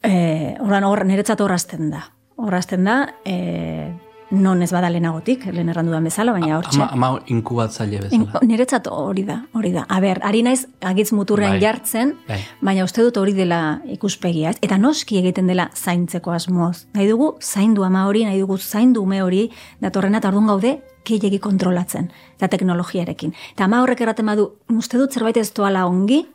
[0.00, 2.06] Eh, oran hor niretzat horrazten da
[2.40, 3.92] horrazten da, e,
[4.30, 8.40] non ez bada lehenagotik, lehen errandu duan bezala, baina hor Ama, ama inkubatzaile bezala.
[8.46, 9.84] niretzat hori da, hori da.
[9.88, 12.38] A ber, ari naiz agitz muturrean bai, jartzen, bai.
[12.60, 14.54] baina uste dut hori dela ikuspegia.
[14.62, 16.86] Eta noski egiten dela zaintzeko asmoz.
[16.94, 21.38] Nahi dugu zaindu ama hori, nahi dugu zaindu ume hori, datorrena eta orduan gaude, keilegi
[21.38, 23.32] kontrolatzen, eta teknologiarekin.
[23.54, 26.26] Eta ama horrek erraten badu, uste dut zerbait ez doala ongi,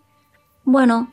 [0.66, 1.08] bueno,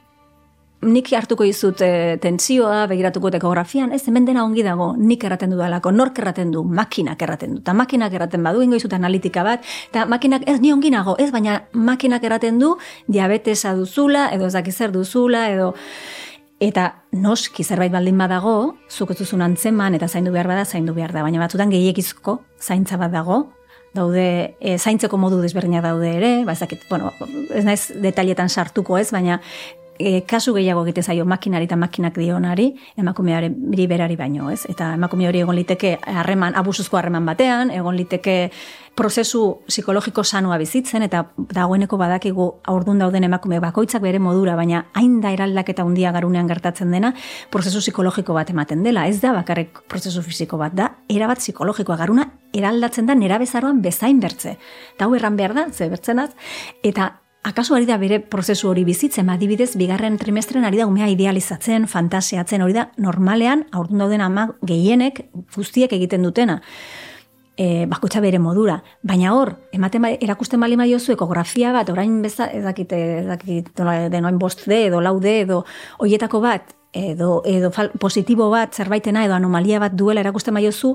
[0.82, 5.60] nik hartuko izut e, tentsioa, begiratuko ekografian, ez, hemen dena ongi dago, nik erraten du
[5.60, 9.68] dalako, nork erraten du, makinak erraten du, eta makinak erraten badu, ingo izut analitika bat,
[9.90, 12.74] eta makinak, ez, ni ongi nago, ez, baina makinak erraten du,
[13.06, 15.72] diabetesa duzula, edo ez duzula, edo,
[16.62, 21.12] eta noski zerbait baldin badago, zuk ez duzun antzeman, eta zaindu behar bada, zaindu behar
[21.12, 23.52] da, baina batzutan gehiekizko zaintza bat dago,
[23.94, 27.12] daude e, zaintzeko modu desberdinak daude ere, ba ezakit, bueno,
[27.52, 29.38] ez naiz detailetan sartuko ez, baina
[30.02, 34.64] e, kasu gehiago egite zaio makinari eta makinak dionari, emakumeari berari baino, ez?
[34.68, 38.50] Eta emakume hori egon liteke harreman, abusuzko harreman batean, egon liteke
[38.98, 45.20] prozesu psikologiko sanua bizitzen, eta dagoeneko badakigu aurdun dauden emakume bakoitzak bere modura, baina hain
[45.22, 47.14] da eraldaketa undia garunean gertatzen dena,
[47.50, 49.06] prozesu psikologiko bat ematen dela.
[49.08, 54.20] Ez da bakarrik prozesu fisiko bat da, erabat psikologikoa garuna eraldatzen da nera bezaroan bezain
[54.20, 54.58] bertze.
[54.94, 56.30] Eta hau erran behar da, ze bertzenaz,
[56.84, 61.88] eta Akaso ari da bere prozesu hori bizitzen, adibidez, bigarren trimestren ari da umea idealizatzen,
[61.90, 65.24] fantasiatzen, hori da normalean, aurdun dauden ama gehienek
[65.56, 66.60] guztiek egiten dutena.
[67.58, 68.78] E, bakotxa bere modura.
[69.02, 73.74] Baina hor, ematen ba, erakusten bali maiozu ekografia bat, orain beza, ezakite, ezakite,
[74.14, 75.64] denoain bost de, edo lau de, edo
[75.98, 80.94] oietako bat, edo, edo fal, positibo bat, zerbaitena, edo anomalia bat duela erakusten maiozu,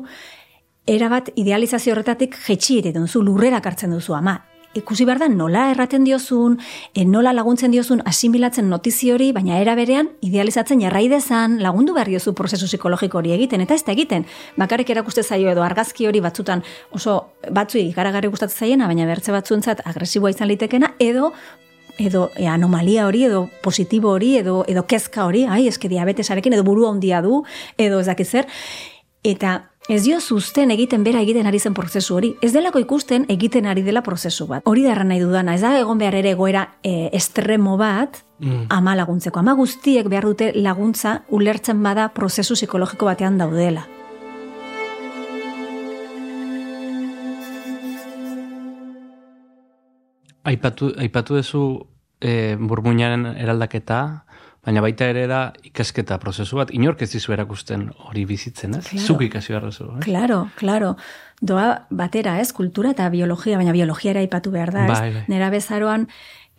[0.88, 4.40] erabat idealizazio horretatik jetxi egiten duzu, lurrera kartzen duzu, ama,
[4.76, 6.58] ikusi behar da nola erraten diozun,
[6.94, 12.12] e, nola laguntzen diozun asimilatzen notizi hori, baina era berean idealizatzen jarrai dezan lagundu behar
[12.12, 14.26] diozu prozesu psikologiko hori egiten, eta ez da egiten.
[14.58, 17.20] Bakarrik erakuste zaio edo argazki hori batzutan oso
[17.52, 21.32] batzui garagarri gustatzen zaiena, baina bertze batzuentzat agresiboa izan litekena, edo
[21.98, 26.66] edo e, anomalia hori, edo positibo hori, edo, edo kezka hori, ai, eske diabetesarekin, edo
[26.68, 27.42] burua handia du,
[27.78, 28.46] edo ez dakit zer,
[29.26, 32.34] eta Ez dio zuzten egiten bera egiten ari zen prozesu hori.
[32.44, 34.66] Ez delako ikusten egiten ari dela prozesu bat.
[34.68, 35.54] Hori da nahi dudana.
[35.56, 38.66] Ez da egon behar ere egoera e, estremo bat mm.
[38.68, 39.40] ama laguntzeko.
[39.40, 43.86] Ama guztiek behar dute laguntza ulertzen bada prozesu psikologiko batean daudela.
[50.44, 51.64] Aipatu, aipatu duzu
[52.20, 54.26] e, burmuinaren eraldaketa,
[54.68, 58.84] Baina baita ere da ikasketa prozesu bat, inork ez dizu erakusten hori bizitzen, ez?
[58.90, 59.06] Claro.
[59.06, 60.02] Zuk ikasi behar zu, eh?
[60.04, 60.90] Claro, claro.
[61.40, 62.50] Doa batera, ez?
[62.52, 64.92] Kultura eta biologia, baina biologia ere aipatu behar da, ez?
[64.92, 65.24] Bai, bai.
[65.32, 66.10] Nera bezaroan,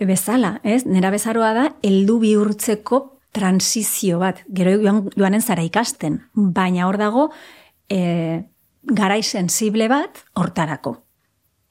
[0.00, 0.86] bezala, ez?
[0.88, 3.02] Nera bezaroa da, heldu bihurtzeko
[3.36, 4.40] transizio bat.
[4.56, 6.22] Gero joan, joanen zara ikasten.
[6.32, 7.28] Baina hor dago,
[7.92, 8.44] e,
[8.88, 10.96] garai sensible bat hortarako.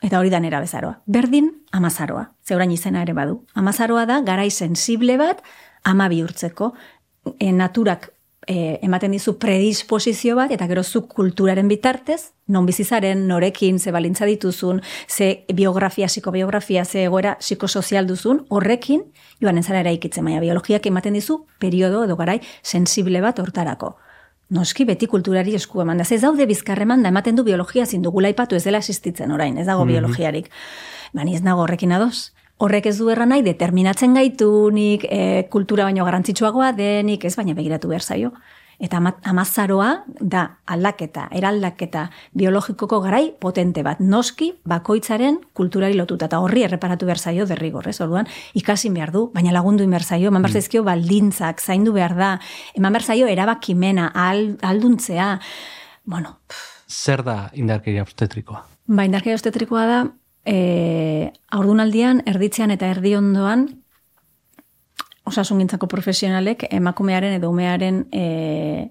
[0.06, 1.00] Eta hori da nera bezaroa.
[1.10, 2.28] Berdin, amazaroa.
[2.46, 3.40] Zeurain izena ere badu.
[3.58, 5.42] Amazaroa da, garai sensible bat,
[5.88, 6.74] ama bihurtzeko,
[7.40, 8.12] e, naturak
[8.48, 14.26] e, ematen dizu predisposizio bat, eta gero zu kulturaren bitartez, non bizizaren, norekin, ze balintza
[14.26, 19.04] dituzun, ze biografia, psikobiografia, ze egoera psikosozial duzun, horrekin,
[19.44, 23.96] joan entzara eraikitzen, baina biologiak ematen dizu, periodo edo garai sensible bat hortarako.
[24.50, 26.06] Noski beti kulturari esku eman da.
[26.08, 29.84] Ez daude bizkarreman da ematen du biologia zindugula ipatu ez dela existitzen orain, ez dago
[29.84, 29.94] mm -hmm.
[29.94, 30.50] biologiarik.
[31.14, 36.06] Bani ez nago horrekin adoz horrek ez du erra nahi, determinatzen gaitunik, e, kultura baino
[36.08, 38.32] garantzitsuagoa denik, ez baina begiratu behar zaio.
[38.78, 42.04] Eta amazaroa da aldaketa, eraldaketa
[42.38, 43.98] biologikoko garai potente bat.
[44.00, 46.28] Noski, bakoitzaren kulturari lotuta.
[46.30, 47.96] Eta horri erreparatu behar zaio derrigor, ez?
[48.06, 50.86] Orduan, ikasin behar du, baina lagundu behar zaio, eman behar mm.
[50.86, 52.30] baldintzak, zaindu behar da,
[52.78, 55.40] eman behar zaio erabakimena, alduntzea.
[56.06, 56.38] Bueno.
[56.88, 58.62] Zer da indarkeria obstetrikoa?
[58.88, 60.06] Ba, indarkeria obstetrikoa da,
[60.48, 63.68] e, aurdunaldian, erditzean eta erdiondoan,
[65.28, 68.88] osasungintzako profesionalek emakumearen edo umearen e,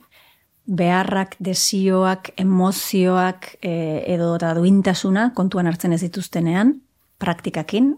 [0.66, 3.72] beharrak, desioak, emozioak e,
[4.12, 6.74] edo eta duintasuna kontuan hartzen ez dituztenean,
[7.22, 7.94] praktikakin,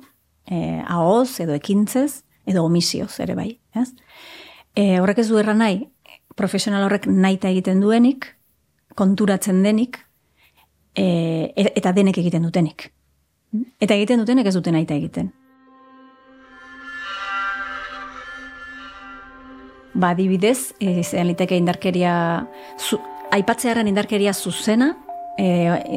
[0.47, 3.51] e, ahoz edo ekintzez, edo omisioz ere bai.
[3.75, 3.91] Ez?
[4.77, 5.83] E, horrek ez du erra nahi,
[6.39, 8.37] profesional horrek nahi egiten duenik,
[8.95, 9.99] konturatzen denik,
[10.95, 12.93] e, eta denek egiten dutenik.
[13.81, 15.31] Eta egiten dutenek ez duten aita egiten.
[19.99, 22.13] Ba, dibidez, izan liteke indarkeria,
[22.79, 23.01] zu,
[23.35, 24.93] aipatzearen indarkeria zuzena,
[25.39, 25.47] e,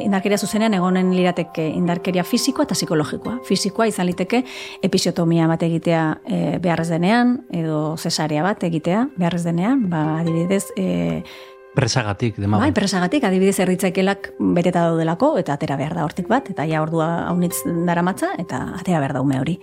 [0.06, 3.36] indarkeria zuzenean egonen lirateke indarkeria fisikoa eta psikologikoa.
[3.46, 4.42] Fisikoa izan liteke
[4.82, 11.22] episiotomia bat egitea e, beharrez denean, edo cesarea bat egitea beharrez denean, ba, adibidez, e,
[11.72, 12.60] Presagatik, demago.
[12.60, 17.06] Bai, presagatik, adibidez erritzaikelak beteta daudelako, eta atera behar da hortik bat, eta ja ordua
[17.30, 19.56] haunitz dara matza, eta atera behar daume hori.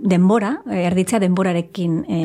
[0.00, 2.20] Denbora, erditzea denborarekin e,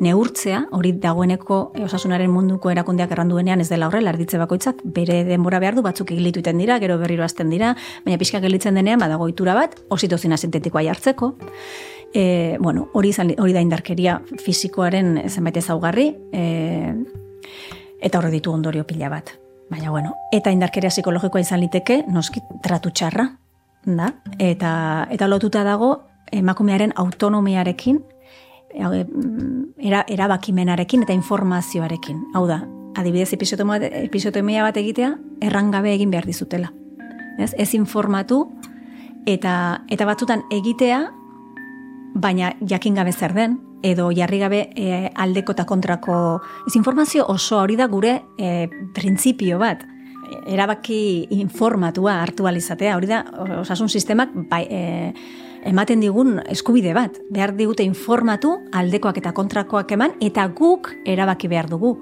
[0.00, 5.76] neurtzea, hori dagoeneko osasunaren munduko erakundeak erranduenean ez dela horrela, erditze bakoitzak, bere denbora behar
[5.76, 7.74] du, batzuk egilit dira, gero berriro azten dira,
[8.06, 11.36] baina pixka gelitzen denean, badago itura bat, ositozina sintetikoa jartzeko,
[12.14, 13.08] E, bueno, hori,
[13.40, 16.42] hori da indarkeria fizikoaren zenbait ezaugarri, e,
[18.02, 19.30] eta horre ditu ondorio pila bat.
[19.70, 23.28] Baina, bueno, eta indarkeria psikologikoa izan liteke, noski, tratu txarra,
[23.86, 24.10] da?
[24.38, 24.72] Eta,
[25.10, 25.94] eta lotuta dago,
[26.32, 28.02] emakumearen autonomiarekin,
[28.72, 32.20] era, erabakimenarekin eta informazioarekin.
[32.34, 32.62] Hau da,
[32.96, 36.72] adibidez episotomia bat egitea, errangabe egin behar dizutela.
[37.38, 38.44] Ez, ez informatu,
[39.26, 39.54] eta,
[39.88, 41.02] eta batzutan egitea,
[42.14, 46.16] baina jakin gabe zer den, edo jarri gabe e, aldeko eta kontrako
[46.66, 49.84] ez informazio oso hori da gure e, printzipio bat
[50.48, 53.24] erabaki informatua hartu alizatea hori da
[53.60, 55.12] osasun sistemak bai, e,
[55.68, 61.70] ematen digun eskubide bat behar digute informatu aldekoak eta kontrakoak eman eta guk erabaki behar
[61.70, 61.96] dugu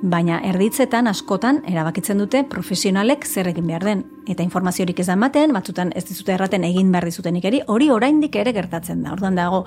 [0.00, 4.04] baina erditzetan askotan erabakitzen dute profesionalek zer egin behar den.
[4.28, 8.36] Eta informaziorik ez da ematen, batzutan ez dizute erraten egin behar dizutenik eri, hori oraindik
[8.40, 9.12] ere gertatzen da.
[9.12, 9.66] Orduan dago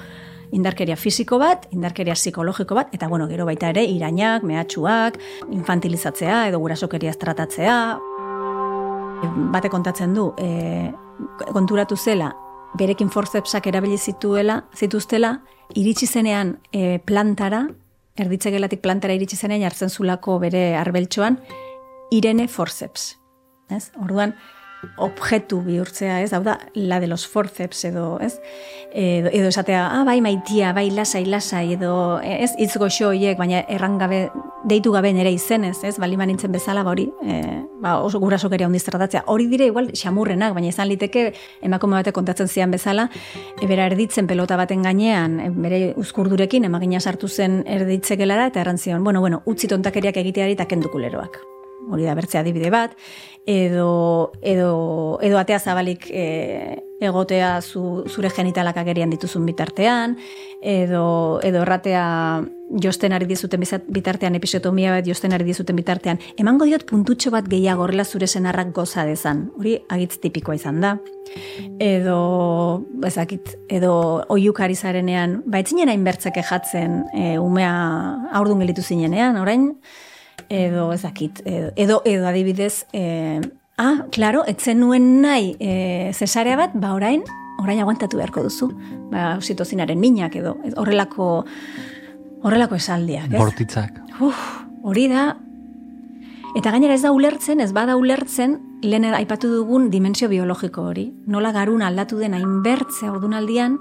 [0.54, 5.18] indarkeria fisiko bat, indarkeria psikologiko bat, eta bueno, gero baita ere irainak, mehatxuak,
[5.52, 7.78] infantilizatzea edo gurasokeria tratatzea.
[9.54, 10.92] Bate kontatzen du, e,
[11.52, 12.32] konturatu zela,
[12.78, 15.38] berekin forcepsak erabili zituela, zituztela,
[15.80, 17.66] iritsi zenean e, plantara,
[18.20, 21.40] erditzegelatik plantara iritsi zenean hartzen zulako bere arbeltxoan,
[22.14, 23.14] Irene Forceps.
[23.74, 23.88] Ez?
[23.98, 24.36] Orduan,
[24.98, 26.34] objektu bihurtzea, ez?
[26.34, 28.40] Hau da, la de los forceps edo, ez?
[28.94, 32.52] Edo, edo esatea, ah, bai maitia, bai lasai, lasai, edo, ez?
[32.62, 34.28] Itz goxo hiek, baina erran gabe,
[34.70, 35.96] deitu gabe nere izenez, ez?
[36.00, 39.24] Bali nintzen bezala, ba hori, e, ba, oso gurasokeria ondiz tratatzea.
[39.28, 43.10] Hori dire, igual, xamurrenak, baina izan liteke, emakume bate kontatzen zian bezala,
[43.62, 49.22] ebera erditzen pelota baten gainean, e, bere uzkurdurekin, emagina sartu zen erditzekelara, eta errantzion, bueno,
[49.22, 51.53] bueno, utzi tontakeriak egiteari eta kendukuleroak
[51.92, 52.96] hori da bertzea adibide bat,
[53.46, 60.16] edo, edo, edo atea zabalik e, egotea zu, zure genitalak agerian dituzun bitartean,
[60.62, 62.04] edo, edo erratea
[62.82, 63.62] josten ari dizuten
[63.92, 68.72] bitartean, episotomia bat josten ari dizuten bitartean, emango diot puntutxo bat gehiago horrela zure senarrak
[68.74, 70.96] goza dezan, hori agitz tipikoa izan da.
[71.84, 77.76] Edo, ezakit, edo oiukari zarenean, ba etzinen hain bertzake jatzen e, umea
[78.40, 79.74] aurdun gelitu zinenean, orain,
[80.50, 83.42] edo ezakit, edo, edo adibidez, e,
[83.78, 87.24] ah, claro, etzen nuen nahi e, zesarea bat, ba orain,
[87.62, 88.72] orain aguantatu beharko duzu,
[89.12, 91.46] ba, ositozinaren minak edo, horrelako,
[92.44, 93.40] horrelako esaldiak, ez?
[93.40, 94.00] Bortitzak.
[94.22, 94.40] Uf,
[94.84, 95.34] hori da,
[96.58, 101.08] eta gainera ez da ulertzen, ez bada ulertzen, lehen aipatu dugun dimensio biologiko hori.
[101.26, 103.80] Nola garun aldatu den hainbertzea ordunaldian,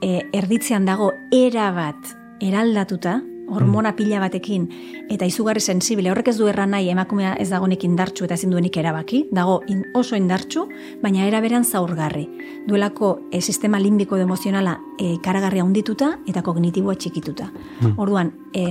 [0.00, 3.20] e, erditzean dago era bat eraldatuta,
[3.50, 4.66] hormona pila batekin
[5.10, 8.76] eta izugarri sensible horrek ez du erran nahi emakumea ez dagonik indartsu eta ezin duenik
[8.80, 9.60] erabaki dago
[9.94, 10.66] oso indartsu
[11.02, 12.26] baina era beran zaurgarri
[12.68, 17.94] duelako e, sistema limbiko emozionala e, karagarria hundituta eta kognitiboa txikituta hmm.
[17.98, 18.66] orduan e,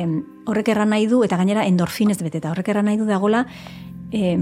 [0.46, 3.46] horrek erran nahi du eta gainera endorfinez beteta horrek erran nahi du dagola
[4.12, 4.38] e,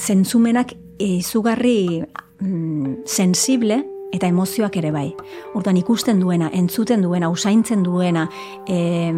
[0.00, 2.02] zentzumenak izugarri
[2.40, 3.82] mm, sensible
[4.12, 5.08] eta emozioak ere bai.
[5.54, 8.28] Orduan ikusten duena, entzuten duena, usaintzen duena,
[8.66, 9.12] e,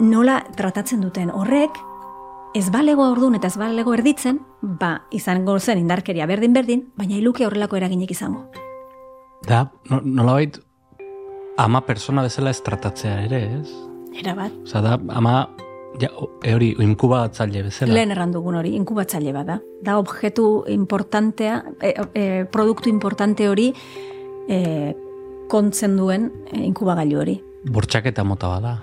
[0.00, 1.78] nola tratatzen duten horrek,
[2.56, 7.76] ez balego ordun eta ez balego erditzen, ba, izango zen indarkeria berdin-berdin, baina iluke horrelako
[7.76, 8.46] eraginek izango.
[9.46, 10.58] Da, no, nola bait,
[11.60, 13.68] ama persona bezala ez tratatzea ere, ez?
[14.16, 14.54] Era bat.
[14.64, 15.42] Osa da, ama,
[16.00, 16.08] ja,
[16.42, 17.92] e hori, inkubatzaile bezala.
[17.92, 19.60] Lehen errandugun hori, inkubatzaile bada.
[19.84, 23.70] Da, objektu importantea, e, e, produktu importante hori,
[24.48, 24.94] e,
[25.50, 27.36] kontzen duen e, inkubagailu hori.
[27.72, 28.76] Bortxak eta mota bada.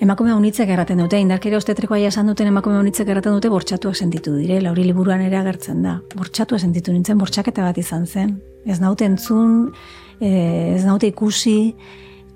[0.00, 4.56] Emakume honitzek erraten dute, indarkeria ostetrikoa esan duten emakume honitzek erraten dute bortxatuak sentitu dire,
[4.64, 5.98] lauri liburuan ere agertzen da.
[6.16, 8.38] Bortxatua sentitu nintzen, bortxaketa bat izan zen.
[8.64, 9.74] Ez naute entzun,
[10.16, 10.30] e,
[10.78, 11.74] ez naute ikusi,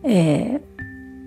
[0.05, 0.61] e,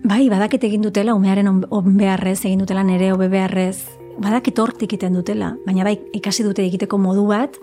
[0.06, 3.80] bai, badakit egin dutela, umearen onbeharrez, egin dutela nere obe beharrez,
[4.22, 7.58] badakit hortik iten dutela, baina bai, ikasi dute egiteko modu bat,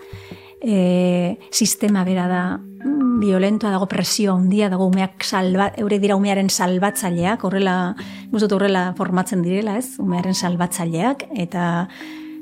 [0.59, 2.43] e, sistema bera da
[3.19, 7.95] violentoa dago presio handia dago umeak salba, eure dira umearen salbatzaileak, horrela,
[8.31, 9.99] guztot horrela formatzen direla, ez?
[10.01, 11.87] Umearen salbatzaileak, eta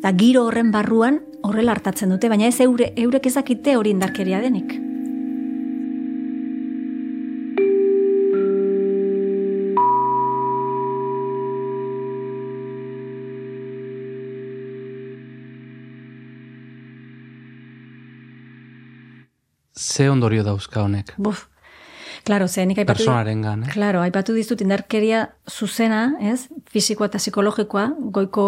[0.04, 4.93] da giro horren barruan horrela hartatzen dute, baina ez eure, eurek ezakite hori indarkeria denik.
[19.94, 21.14] Ze ondorio dauzka honek?
[21.18, 21.48] Buf.
[22.24, 23.70] Claro, ze nik aipatu gan, eh?
[23.74, 26.48] Claro, aipatu dizut indarkeria zuzena, ez?
[26.72, 28.46] Fisikoa eta psikologikoa, goiko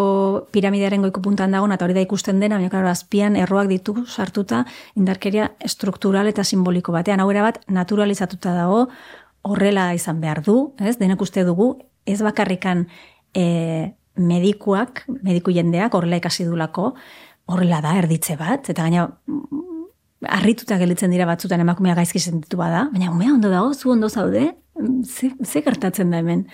[0.52, 4.64] piramidearen goiko puntan dago eta hori da ikusten dena, baina claro, azpian erroak ditu sartuta
[4.96, 7.20] indarkeria struktural eta simboliko batean.
[7.20, 8.88] Hau bat naturalizatuta dago,
[9.44, 10.98] horrela izan behar du, ez?
[10.98, 11.76] Denak uste dugu,
[12.06, 12.88] ez bakarrikan
[13.36, 16.94] e, medikuak, mediku jendeak horrela ikasi dulako,
[17.52, 19.10] horrela da erditze bat, eta gaina
[20.30, 24.56] arrituta gelditzen dira batzutan emakumea gaizki sentitu bada, baina umea ondo dago, zu ondo zaude,
[25.04, 26.46] ze, ze gertatzen da hemen.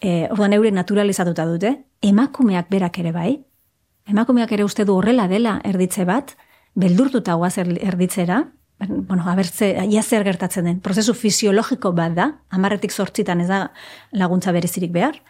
[0.00, 3.32] E, orduan eure naturalizatuta dute, emakumeak berak ere bai,
[4.08, 6.36] emakumeak ere uste du horrela dela erditze bat,
[6.74, 8.44] beldurtuta guaz erditzera,
[8.88, 13.66] bueno, abertze, ia zer gertatzen den, prozesu fisiologiko bat da, amarretik sortzitan ez da
[14.16, 15.20] laguntza berezirik behar,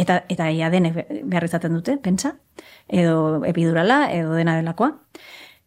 [0.00, 2.34] eta eta ia dene behar izaten dute, pentsa,
[2.88, 4.92] edo epidurala, edo dena delakoa.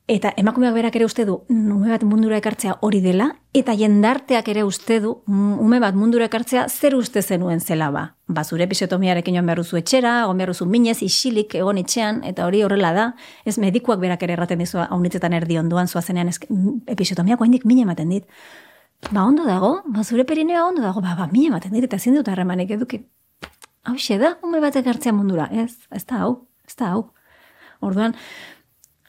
[0.04, 4.66] Eta emakumeak berak ere uste du, ume bat mundura ekartzea hori dela, eta jendarteak ere
[4.68, 8.02] uste du, ume bat mundura ekartzea zer uste zenuen zela ba.
[8.28, 12.92] Ba, zure episiotomiarekin joan beharruzu etxera, egon beharruzu minez, isilik, egon etxean, eta hori horrela
[12.92, 13.06] da,
[13.48, 16.34] ez medikuak berak ere erraten dizu haunitzetan erdi onduan zuazenean
[16.92, 18.28] episiotomiak oindik mine ematen dit.
[19.10, 22.20] Ba, ondo dago, ba, zure perinea ondo dago, ba, ba, mine ematen dit, eta ezin
[22.20, 23.06] dut harremanik eduki.
[23.88, 26.34] Hau da, ume bat ekartzea mundura, ez, ez da hau,
[26.68, 27.06] ez da hau.
[27.84, 28.16] Orduan,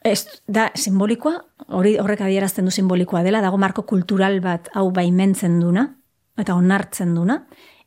[0.05, 1.39] Ez, da, simbolikoa,
[1.73, 5.87] hori horrek adierazten du simbolikoa dela, dago marko kultural bat hau baimentzen duna,
[6.37, 7.39] eta onartzen duna,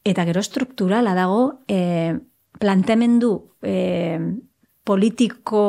[0.02, 2.16] eta gero strukturala dago e,
[2.58, 3.30] plantemendu
[3.62, 3.76] e,
[4.88, 5.62] politiko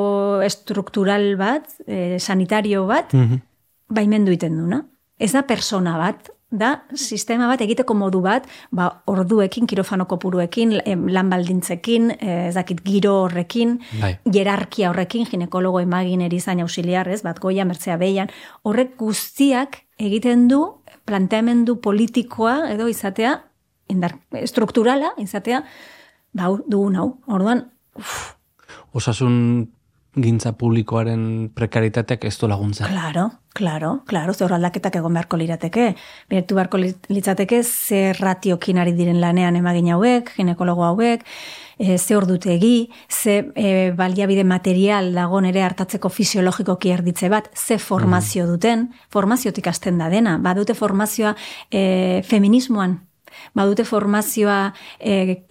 [0.45, 3.45] estruktural bat, e, sanitario bat, mm
[3.89, 4.84] baimendu iten duna.
[5.18, 10.74] Ez da persona bat, da sistema bat egiteko modu bat, ba, orduekin, kirofano kopuruekin,
[11.14, 14.18] lan baldintzekin, eh, ez dakit giro horrekin, bai.
[14.26, 18.30] jerarkia horrekin, ginekologo emagin erizan ausiliarrez, bat goia, mertzea behian,
[18.64, 23.43] horrek guztiak egiten du planteamendu politikoa edo izatea,
[23.89, 25.64] indar, strukturala izatea,
[26.34, 27.10] ba, dugun hau.
[27.28, 28.36] Orduan, uf.
[28.93, 29.70] Osasun
[30.24, 32.88] gintza publikoaren prekaritateak ez du laguntza.
[32.88, 35.95] Claro, claro, claro, ze aldaketak egon beharko lirateke.
[36.30, 41.26] Bertu beharko litzateke ze ratiokin ari diren lanean emagin hauek, ginekologo hauek,
[41.78, 48.45] e, ze ordutegi, ze e, baliabide material dago ere hartatzeko fisiologikoki erditze bat, ze formazio
[48.45, 48.49] mm.
[48.49, 51.36] duten, formaziotik hasten da dena, badute formazioa
[51.72, 53.09] e, feminismoan
[53.55, 55.43] badute formazioa e,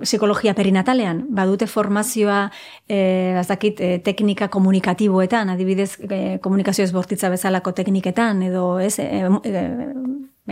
[0.00, 2.50] psikologia perinatalean, badute formazioa
[2.88, 9.66] e, azakit, e, teknika komunikatiboetan, adibidez e, komunikazio ezbortitza bezalako tekniketan, edo ez, e, e,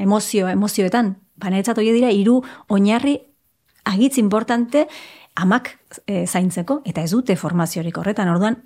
[0.02, 1.14] emozio, emozioetan.
[1.36, 2.40] Banetzat hori dira, hiru
[2.72, 3.18] oinarri
[3.86, 4.86] agitz importante
[5.36, 5.70] amak
[6.06, 8.58] e, zaintzeko, eta ez dute formaziorik horretan, orduan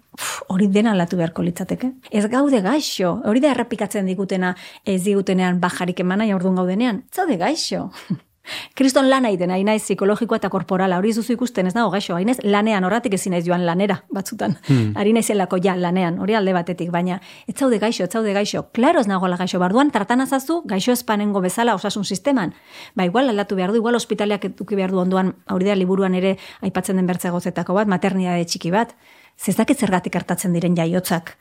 [0.49, 1.93] hori dena alatu beharko litzateke.
[2.11, 4.55] Ez gaude gaixo, hori da errepikatzen digutena
[4.85, 7.89] ez digutenean bajarik emana, orduan gaudenean, ez gaude gaixo.
[8.75, 12.31] Kriston lan egiten, hain naiz psikologikoa eta korporala, hori zuzu ikusten ez dago gaixo, hain
[12.43, 14.97] lanean, horatik ezin ez joan lanera batzutan, hmm.
[14.97, 19.01] ari naizelako ja lanean, hori alde batetik, baina ez zaude gaixo, ez zaude gaixo, klaro
[19.01, 22.55] ez nagoela gaixo, barduan tartan azazu gaixo espanengo bezala osasun sisteman,
[22.97, 26.37] ba igual aldatu behar du, igual ospitaleak eduki behar du onduan, hori da liburuan ere
[26.63, 28.97] aipatzen den bertze gozetako bat, maternidade txiki bat,
[29.39, 31.37] zezakit zergatik hartatzen diren jaiotzak,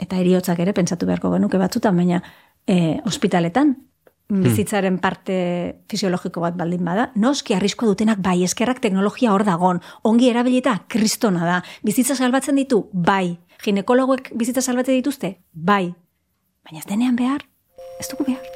[0.00, 2.22] eta eriotzak ere pentsatu beharko genuke batzutan, baina
[2.66, 3.76] e, ospitaletan.
[4.28, 5.34] Bizitzaren parte
[5.90, 11.44] fisiologiko bat baldin bada, noski arriskoa dutenak bai, eskerrak teknologia hor dagon, ongi erabilita, kristona
[11.44, 15.94] da, bizitza salbatzen ditu, bai, ginekologoek bizitza salbatzen dituzte, bai,
[16.64, 17.44] baina ez denean behar,
[18.00, 18.52] ez dugu behar.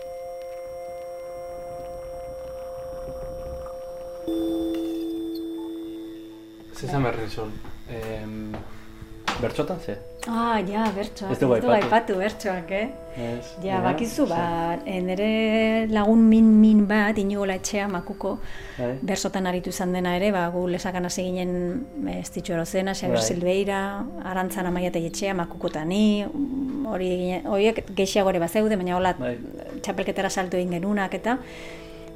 [6.78, 7.52] Zizan berri zon,
[9.42, 9.98] bertxotan ze?
[10.28, 11.30] Ah, ja, bertsoak.
[11.32, 12.88] Ez dugu aipatu bertsoak, eh?
[13.16, 13.46] Ez.
[13.64, 18.34] Ja, bakizu, ba, nire lagun min-min bat, inigo etxea makuko,
[18.76, 18.90] bai.
[19.02, 23.24] bersotan aritu izan dena ere, ba, gu lesakan hasi ginen ez ditxu erozena, Xaber bai.
[23.24, 23.80] Silveira,
[24.22, 26.26] arantzan amaiate etxea, makuko tani,
[26.92, 27.10] hori,
[27.48, 29.36] horiek gehiago ere bat zeude, baina hola bai.
[29.82, 31.38] txapelketara salto egin genunak, eta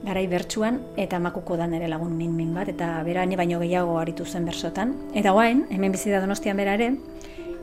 [0.02, 4.24] garai bertsuan eta makuko da nere lagun min min bat eta bera baino gehiago aritu
[4.26, 6.96] zen bersotan eta guain hemen bizi da Donostian bera ere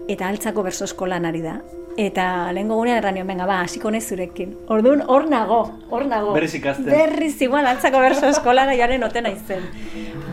[0.10, 1.60] eta altzako berso eskolan ari da.
[2.00, 4.56] Eta lehengo gunean erranio venga ba hasiko nez zurekin.
[4.68, 6.34] Ordun hor nago hor nago.
[6.34, 6.90] Berriz ikasten.
[6.90, 9.66] Berriz igual altzako berso eskolara jaren oten naizen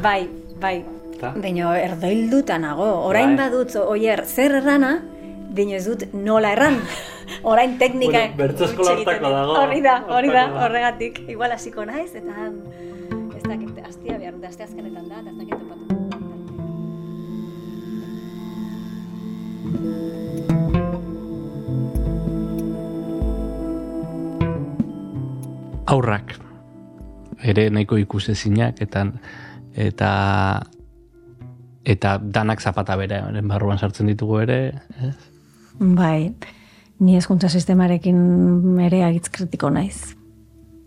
[0.03, 0.29] bai
[0.61, 0.77] bai.
[1.16, 3.47] Baina erdoilduta nago, orain bai.
[3.47, 4.99] badut, oier, zer errana,
[5.57, 6.77] dino ez dut nola erran.
[7.51, 9.57] Orain teknika bueno, bertzosko lartako dago.
[9.64, 11.22] Hori da, hori da, horregatik.
[11.33, 12.51] Igual hasiko naiz, eta
[13.35, 15.95] ez dakit, astia behar, da, azkenetan da, eta ez dakit topatu.
[25.86, 26.34] Aurrak,
[27.46, 29.04] ere nahiko ikusezinak, eta
[29.76, 30.10] eta
[31.86, 34.58] eta danak zapata bere, barruan sartzen ditugu ere,
[34.98, 35.14] ez?
[35.78, 36.34] Bai,
[36.98, 40.16] ni ezkuntza sistemarekin ere agitz kritiko naiz.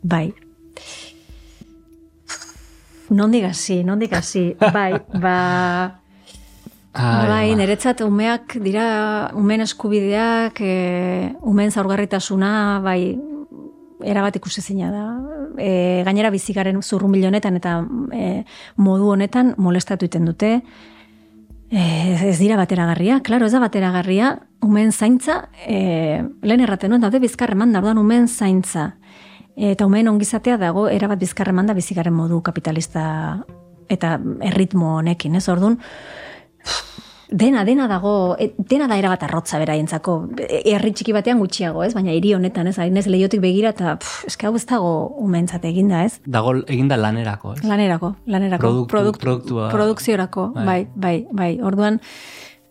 [0.03, 0.34] Bai.
[3.09, 4.53] Non digasi, non digasi.
[4.75, 5.99] Bai, ba...
[6.94, 13.14] Ai, bai, niretzat umeak dira, umen eskubideak, e, umen zaurgarritasuna, bai,
[14.02, 15.04] erabat ikusezina da.
[15.62, 17.76] E, gainera bizikaren zurru milionetan eta
[18.16, 18.30] e,
[18.78, 20.56] modu honetan molestatu iten dute.
[21.70, 24.32] Ez, ez dira bateragarria, klaro, ez da bateragarria,
[24.66, 28.96] umen zaintza, e, lehen erraten nuen, daude bizkarreman da, orduan umen zaintza.
[29.60, 33.04] Eta umen ongizatea dago, erabat bizkarreman da bizikaren modu kapitalista
[33.90, 34.16] eta
[34.46, 35.78] erritmo honekin, ez orduan,
[37.32, 41.93] dena, dena dago, e, dena da erabat arrotza beraientzako, E, herri txiki batean gutxiago, ez?
[41.93, 42.78] Baina hiri honetan, ez?
[42.80, 44.89] Hain ez lehiotik begira eta eske hau ez dago
[45.22, 46.20] umentzat eginda, ez?
[46.26, 47.64] Dago eginda lanerako, ez?
[47.64, 48.64] Lanerako, lanerako.
[48.64, 50.66] Produktu- Produkt- produktua- Produkziorako, Bai.
[50.66, 51.51] bai, bai, bai.
[51.62, 51.99] Orduan,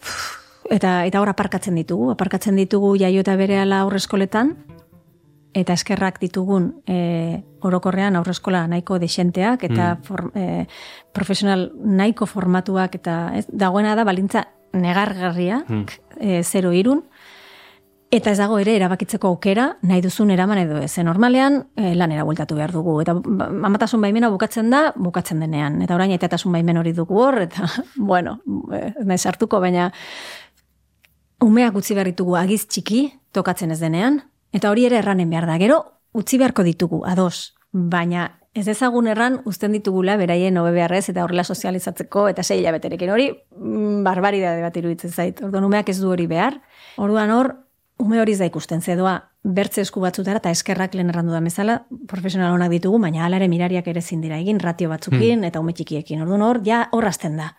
[0.00, 0.34] pff,
[0.70, 4.56] eta eta hor aparkatzen ditugu, aparkatzen ditugu jaio eta berehala aurreskoletan,
[5.54, 10.66] eta eskerrak ditugun e, orokorrean aurreskola nahiko desenteak eta form, e,
[11.12, 15.86] profesional nahiko formatuak eta ez, dagoena da balintza negargarria Mm.
[16.20, 17.02] e, zero irun
[18.10, 20.90] eta ez dago ere erabakitzeko aukera nahi duzun eraman edo ez.
[20.92, 25.82] Ze Normalean e, lanera bueltatu behar dugu eta ba, amatasun baimena bukatzen da, bukatzen denean.
[25.82, 28.38] Eta orain etatasun baimen hori dugu hor eta bueno,
[28.72, 29.92] e, naiz sartuko baina
[31.44, 34.22] umeak utzi behar ditugu agiz txiki tokatzen ez denean,
[34.52, 35.58] eta hori ere erranen behar da.
[35.58, 35.78] Gero,
[36.12, 41.44] utzi beharko ditugu, ados, baina ez ezagun erran uzten ditugula beraien hobe beharrez eta horrela
[41.44, 45.42] sozializatzeko eta sei hilabeterekin hori mm, barbaridade bat iruditzen zait.
[45.44, 46.58] Orduan umeak ez du hori behar.
[46.96, 47.54] Orduan hor,
[48.02, 51.78] ume hori ez da ikusten zedoa bertze esku batzutara eta eskerrak lehen errandu da bezala,
[52.10, 55.72] profesional onak ditugu, baina hala ere mirariak ere ezin dira egin, ratio batzukin eta ume
[55.72, 56.22] txikiekin.
[56.24, 57.52] Orduan hor, ja hor hasten da.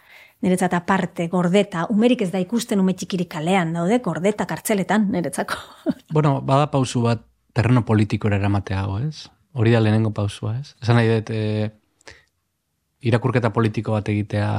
[0.43, 5.59] Niretzat aparte, gordeta, umerik ez da ikusten ume txikirik kalean daude, gordeta kartzeletan, niretzako.
[6.15, 9.27] Bueno, bada pausu bat terreno politikora eramateago, ez?
[9.53, 10.75] Hori da lehenengo pausua, ez?
[10.81, 12.15] Esan nahi dut, e,
[13.01, 14.49] irakurketa politiko bat egitea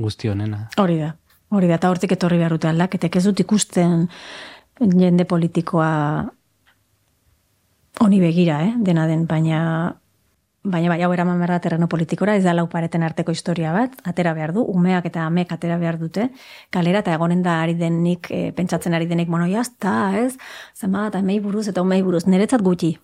[0.00, 0.64] guzti honena.
[0.80, 1.12] Hori da,
[1.50, 4.08] hori da, eta hortik etorri behar dute aldaketek ez dut ikusten
[4.78, 5.92] jende politikoa
[8.00, 8.74] honi begira, eh?
[8.78, 10.00] dena den, baina
[10.68, 13.94] baina bai hau eraman behar da terreno politikora, ez da lau pareten arteko historia bat,
[14.04, 16.28] atera behar du, umeak eta amek atera behar dute,
[16.74, 20.36] kalera eta egonen da ari denik, e, pentsatzen ari denik, mono jazta, ez?
[20.76, 22.96] Zema, eta emei buruz eta umei buruz, niretzat gutxi,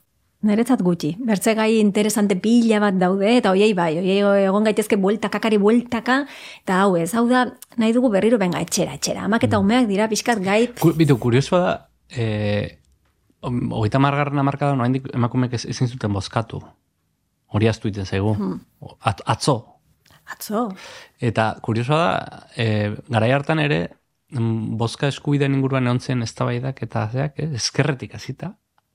[0.45, 1.15] Niretzat gutxi.
[1.25, 6.19] Bertze gai interesante pila bat daude, eta hoiei bai, hoiei egon gaitezke bueltaka, kari bueltaka,
[6.67, 7.47] eta hau ez, hau da,
[7.81, 9.25] nahi dugu berriro, benga, etxera, etxera.
[9.25, 11.75] Amak eta umeak dira pixkat gai, Ku, bitu, kuriosoa da,
[12.13, 12.27] e,
[13.49, 16.63] hogeita margarren amarkadan oraindik emakumeek ez- ezin zuten bozkatu.
[17.55, 18.35] Hori aztu iten zaigu.
[19.01, 19.67] At, atzo.
[20.33, 20.69] atzo,
[21.21, 23.89] Eta kuriosoa da, e, garai hartan ere,
[24.33, 28.55] mm, bozka eskubideen inguruan egon zen eztabaidak eta zeak, eh, ezkerretik hasita.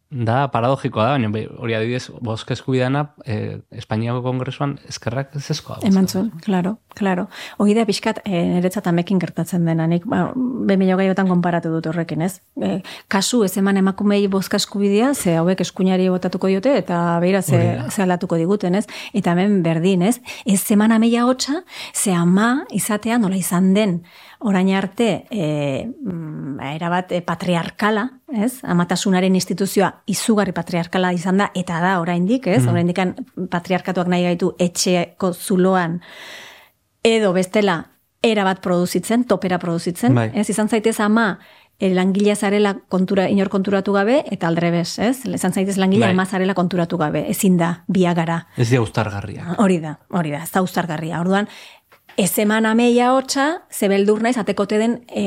[0.09, 5.77] Da, paradogikoa da, baina be- hori adibidez, bozka eskubideana, e, Espainiako kongresuan ezkerrak ez ezkoa.
[5.85, 7.27] eman zuen, claro, claro.
[7.59, 12.23] Hoi da pixkat, e, niretzat amekin gertatzen dena, nik, ba, behin gaiotan konparatu dut horrekin,
[12.23, 12.41] ez?
[12.57, 17.79] E, kasu ez eman emakumei bozka eskubidea, ze hauek eskuinari botatuko diote, eta beira ze,
[17.91, 18.87] ze aldatuko diguten, ez?
[19.13, 20.21] Eta hemen berdin, ez?
[20.43, 21.61] Ez eman ameia hotxa,
[21.93, 24.01] ze ama izatea nola izan den,
[24.39, 28.59] orain arte, e, mm, erabat e, patriarkala, ez?
[28.63, 32.63] Amatasunaren instituzioa izugarri patriarkala izan da, eta da oraindik, ez?
[32.63, 32.73] Mm.
[32.73, 33.15] Oraindikan
[33.49, 35.99] patriarkatuak nahi gaitu etxeko zuloan
[37.03, 37.85] edo bestela
[38.21, 40.29] era bat produzitzen, topera produzitzen, Bai.
[40.35, 40.49] ez?
[40.51, 41.39] Izan zaitez ama
[41.79, 45.23] eh, langilea zarela kontura, inor konturatu gabe, eta aldrebes, ez?
[45.25, 46.17] Izan zaitez langilea Bai.
[46.17, 48.41] ama zarela konturatu gabe, ezin da, biagara.
[48.57, 49.55] Ez dira ustargarriak.
[49.63, 51.21] Hori da, hori da, ez da uztargarria.
[51.23, 51.47] Orduan,
[52.19, 55.23] ez eman ameia hotxa, ze beldur naiz atekote den e,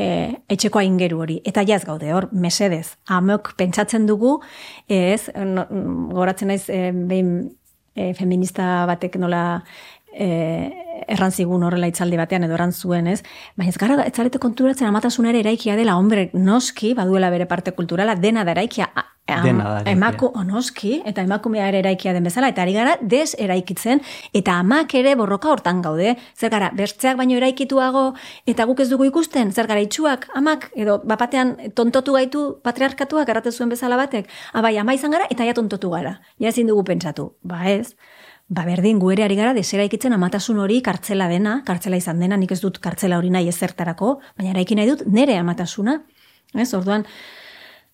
[0.52, 1.38] etxeko aingeru hori.
[1.48, 2.98] Eta jaz gaude hor, mesedez.
[3.08, 4.34] Amok pentsatzen dugu,
[4.92, 5.64] ez, no,
[6.12, 7.32] goratzen naiz, e, behin
[7.96, 9.42] e, feminista batek nola
[10.12, 10.28] e,
[11.08, 13.22] erran zigun horrela itzaldi batean edo erran zuen, ez?
[13.56, 17.72] Baina ez gara, ez zarete konturatzen amatasun ere eraikia dela, hombre, noski, baduela bere parte
[17.72, 18.92] kulturala, dena da eraikia,
[19.26, 24.00] Dena da emaku, onoski, eta emakumea ere eraikia den bezala, eta ari gara des eraikitzen,
[24.34, 28.02] eta amak ere borroka hortan gaude, zer gara, bertzeak baino eraikituago,
[28.50, 33.52] eta guk ez dugu ikusten, zer gara itxuak, amak, edo bapatean tontotu gaitu patriarkatuak errate
[33.52, 34.26] zuen bezala batek,
[34.58, 37.94] abai, ama izan gara, eta ja tontotu gara, ja ezin dugu pentsatu, ba ez,
[38.52, 42.50] Ba berdin, gu ere ari gara deseraikitzen amatasun hori kartzela dena, kartzela izan dena, nik
[42.52, 45.94] ez dut kartzela hori nahi ezertarako, baina eraiki nahi dut nere amatasuna.
[46.52, 47.06] Ez, orduan,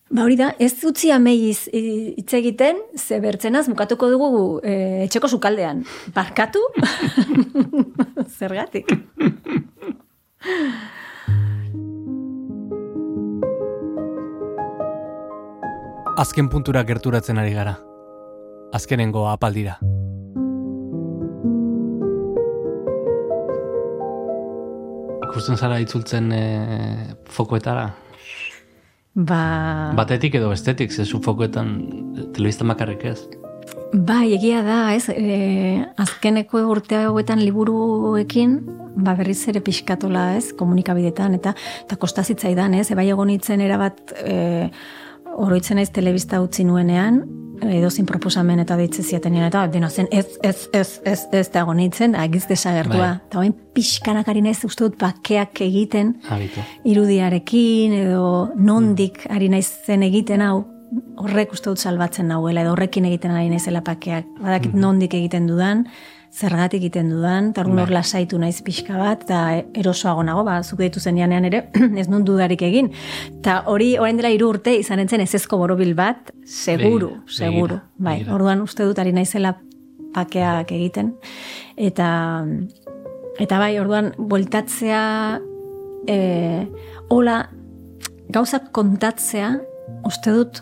[0.09, 4.31] ba hori da, ez utzi ameiz hitz egiten, ze bertzenaz mukatuko dugu
[4.65, 5.83] e, etxeko sukaldean.
[6.15, 6.63] Barkatu?
[8.39, 8.89] Zergatik.
[16.19, 17.77] Azken puntura gerturatzen ari gara.
[18.75, 19.77] Azkenengo apaldira.
[25.29, 26.43] Ikusten zara itzultzen e,
[27.29, 27.87] fokoetara?
[29.19, 31.73] Ba, Batetik edo bestetik, zezu fokoetan
[32.35, 33.17] telebista makarrik ez.
[33.91, 38.59] Bai, egia da, ez, e, azkeneko urte hauetan liburuekin,
[38.99, 44.69] ba berriz ere pixkatola ez, komunikabidetan, eta eta kostazitzaidan ez, ebai egon itzen erabat e,
[45.39, 47.23] oroitzen ez telebista utzi nuenean,
[47.67, 51.63] edo zin proposamen eta deitze ziatenean, eta dena zen ez, ez, ez, ez, ez da
[51.67, 52.97] gonitzen, agiz desagertua.
[52.97, 53.29] Bai.
[53.29, 56.63] Eta bain pixkanak ari naiz uste dut bakeak egiten, Habitu.
[56.89, 60.63] irudiarekin, edo nondik ari naizen egiten hau,
[61.21, 64.25] horrek uste dut salbatzen nahuela, edo horrekin egiten ari naizela pakeak.
[64.39, 65.85] Badakit mm nondik egiten dudan,
[66.29, 67.85] zergatik egiten dudan, eta hor bai.
[67.89, 69.39] lasaitu naiz pixka bat, eta
[69.81, 71.69] erosoago nago, ba, zuk ditu zen ere,
[72.01, 72.91] ez nun dudarik egin.
[73.39, 77.75] Eta hori, orain dela hiru urte, izan entzen ez ezko borobil bat, seguru, begira, seguru.
[77.75, 78.35] Begira, bai, begira.
[78.35, 79.55] orduan uste dut ari naizela
[80.13, 81.15] pakeak egiten.
[81.77, 82.09] Eta,
[83.39, 85.39] eta bai, orduan, bueltatzea,
[86.07, 86.19] e,
[87.09, 87.41] hola,
[88.29, 89.55] gauzak kontatzea,
[90.05, 90.61] uste dut,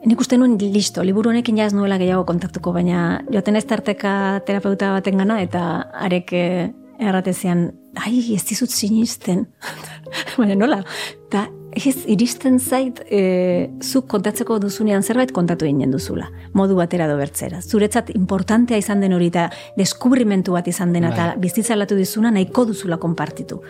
[0.00, 4.12] Nik uste nuen listo, liburu honekin jaz nuela gehiago kontaktuko, baina joaten ez tarteka
[4.46, 5.64] terapeuta baten gana, eta
[6.06, 6.70] arek eh,
[7.00, 7.66] erratezian,
[8.00, 9.44] ai, ez dizut sinisten.
[10.38, 10.80] baina nola,
[11.28, 16.26] eta ez iristen zait, e, zuk kontatzeko duzunean zerbait kontatu inen duzula,
[16.56, 17.60] modu batera do bertzera.
[17.62, 19.48] Zuretzat importantea izan den hori eta
[19.78, 21.42] deskubrimentu bat izan dena, eta bai.
[21.44, 23.60] bizitzalatu dizuna nahiko duzula konpartitu.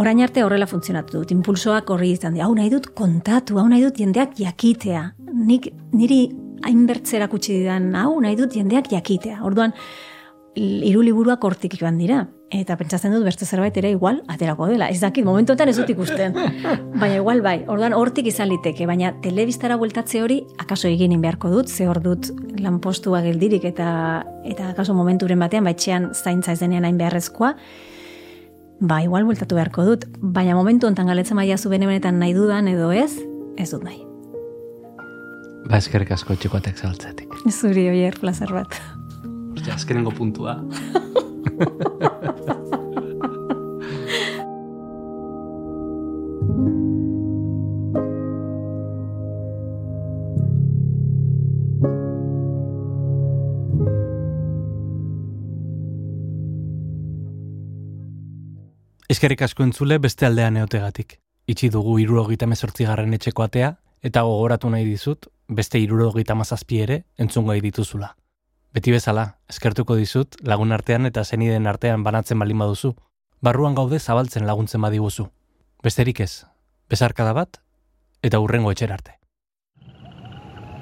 [0.00, 3.82] Orain arte horrela funtzionatu dut, impulsoak horri izan dira, hau nahi dut kontatu, hau nahi
[3.82, 5.08] dut jendeak jakitea.
[5.50, 6.28] Nik, niri
[6.66, 9.40] hainbertzera kutsi didan, hau nahi dut jendeak jakitea.
[9.46, 9.72] Orduan,
[10.54, 12.26] hiru liburuak hortik joan dira.
[12.54, 14.88] Eta pentsatzen dut beste zerbait ere igual aterako dela.
[14.90, 16.34] Ez dakit, momentu ez dut ikusten.
[17.00, 21.68] Baina igual bai, orduan hortik izan liteke, baina telebistara bueltatze hori akaso egin beharko dut,
[21.68, 26.98] ze hor dut lanpostua geldirik eta eta akaso momenturen batean baitxean zaintza ez denean hain
[26.98, 27.54] beharrezkoa
[28.80, 32.92] ba, igual bultatu beharko dut, baina momentu ontan galetzen maia zu benetan nahi dudan edo
[32.92, 33.12] ez,
[33.56, 34.09] ez dut nahi.
[35.70, 37.34] Ba, eskerrik asko txikoatek zaltzetik.
[37.46, 38.74] Zuri, oier, plazer bat.
[39.62, 40.56] Ja, azkenengo puntua.
[59.10, 61.20] Eskerrik asko entzule beste aldean eotegatik.
[61.46, 63.70] Itxi dugu irurogita mezortzi garren etxeko atea,
[64.02, 68.16] eta gogoratu nahi dizut, beste irurogita mazazpi ere entzungo dituzula.
[68.72, 72.94] Beti bezala, eskertuko dizut, lagun artean eta zeniden artean banatzen balin baduzu,
[73.42, 75.26] barruan gaude zabaltzen laguntzen badiguzu.
[75.82, 76.46] Besterik ez,
[76.88, 77.60] bezarkada bat,
[78.22, 79.18] eta hurrengo etxer arte.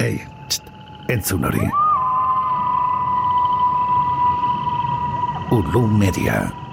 [0.00, 0.68] Ei, txt,
[1.08, 1.64] entzun hori.
[5.50, 6.67] Ulu media.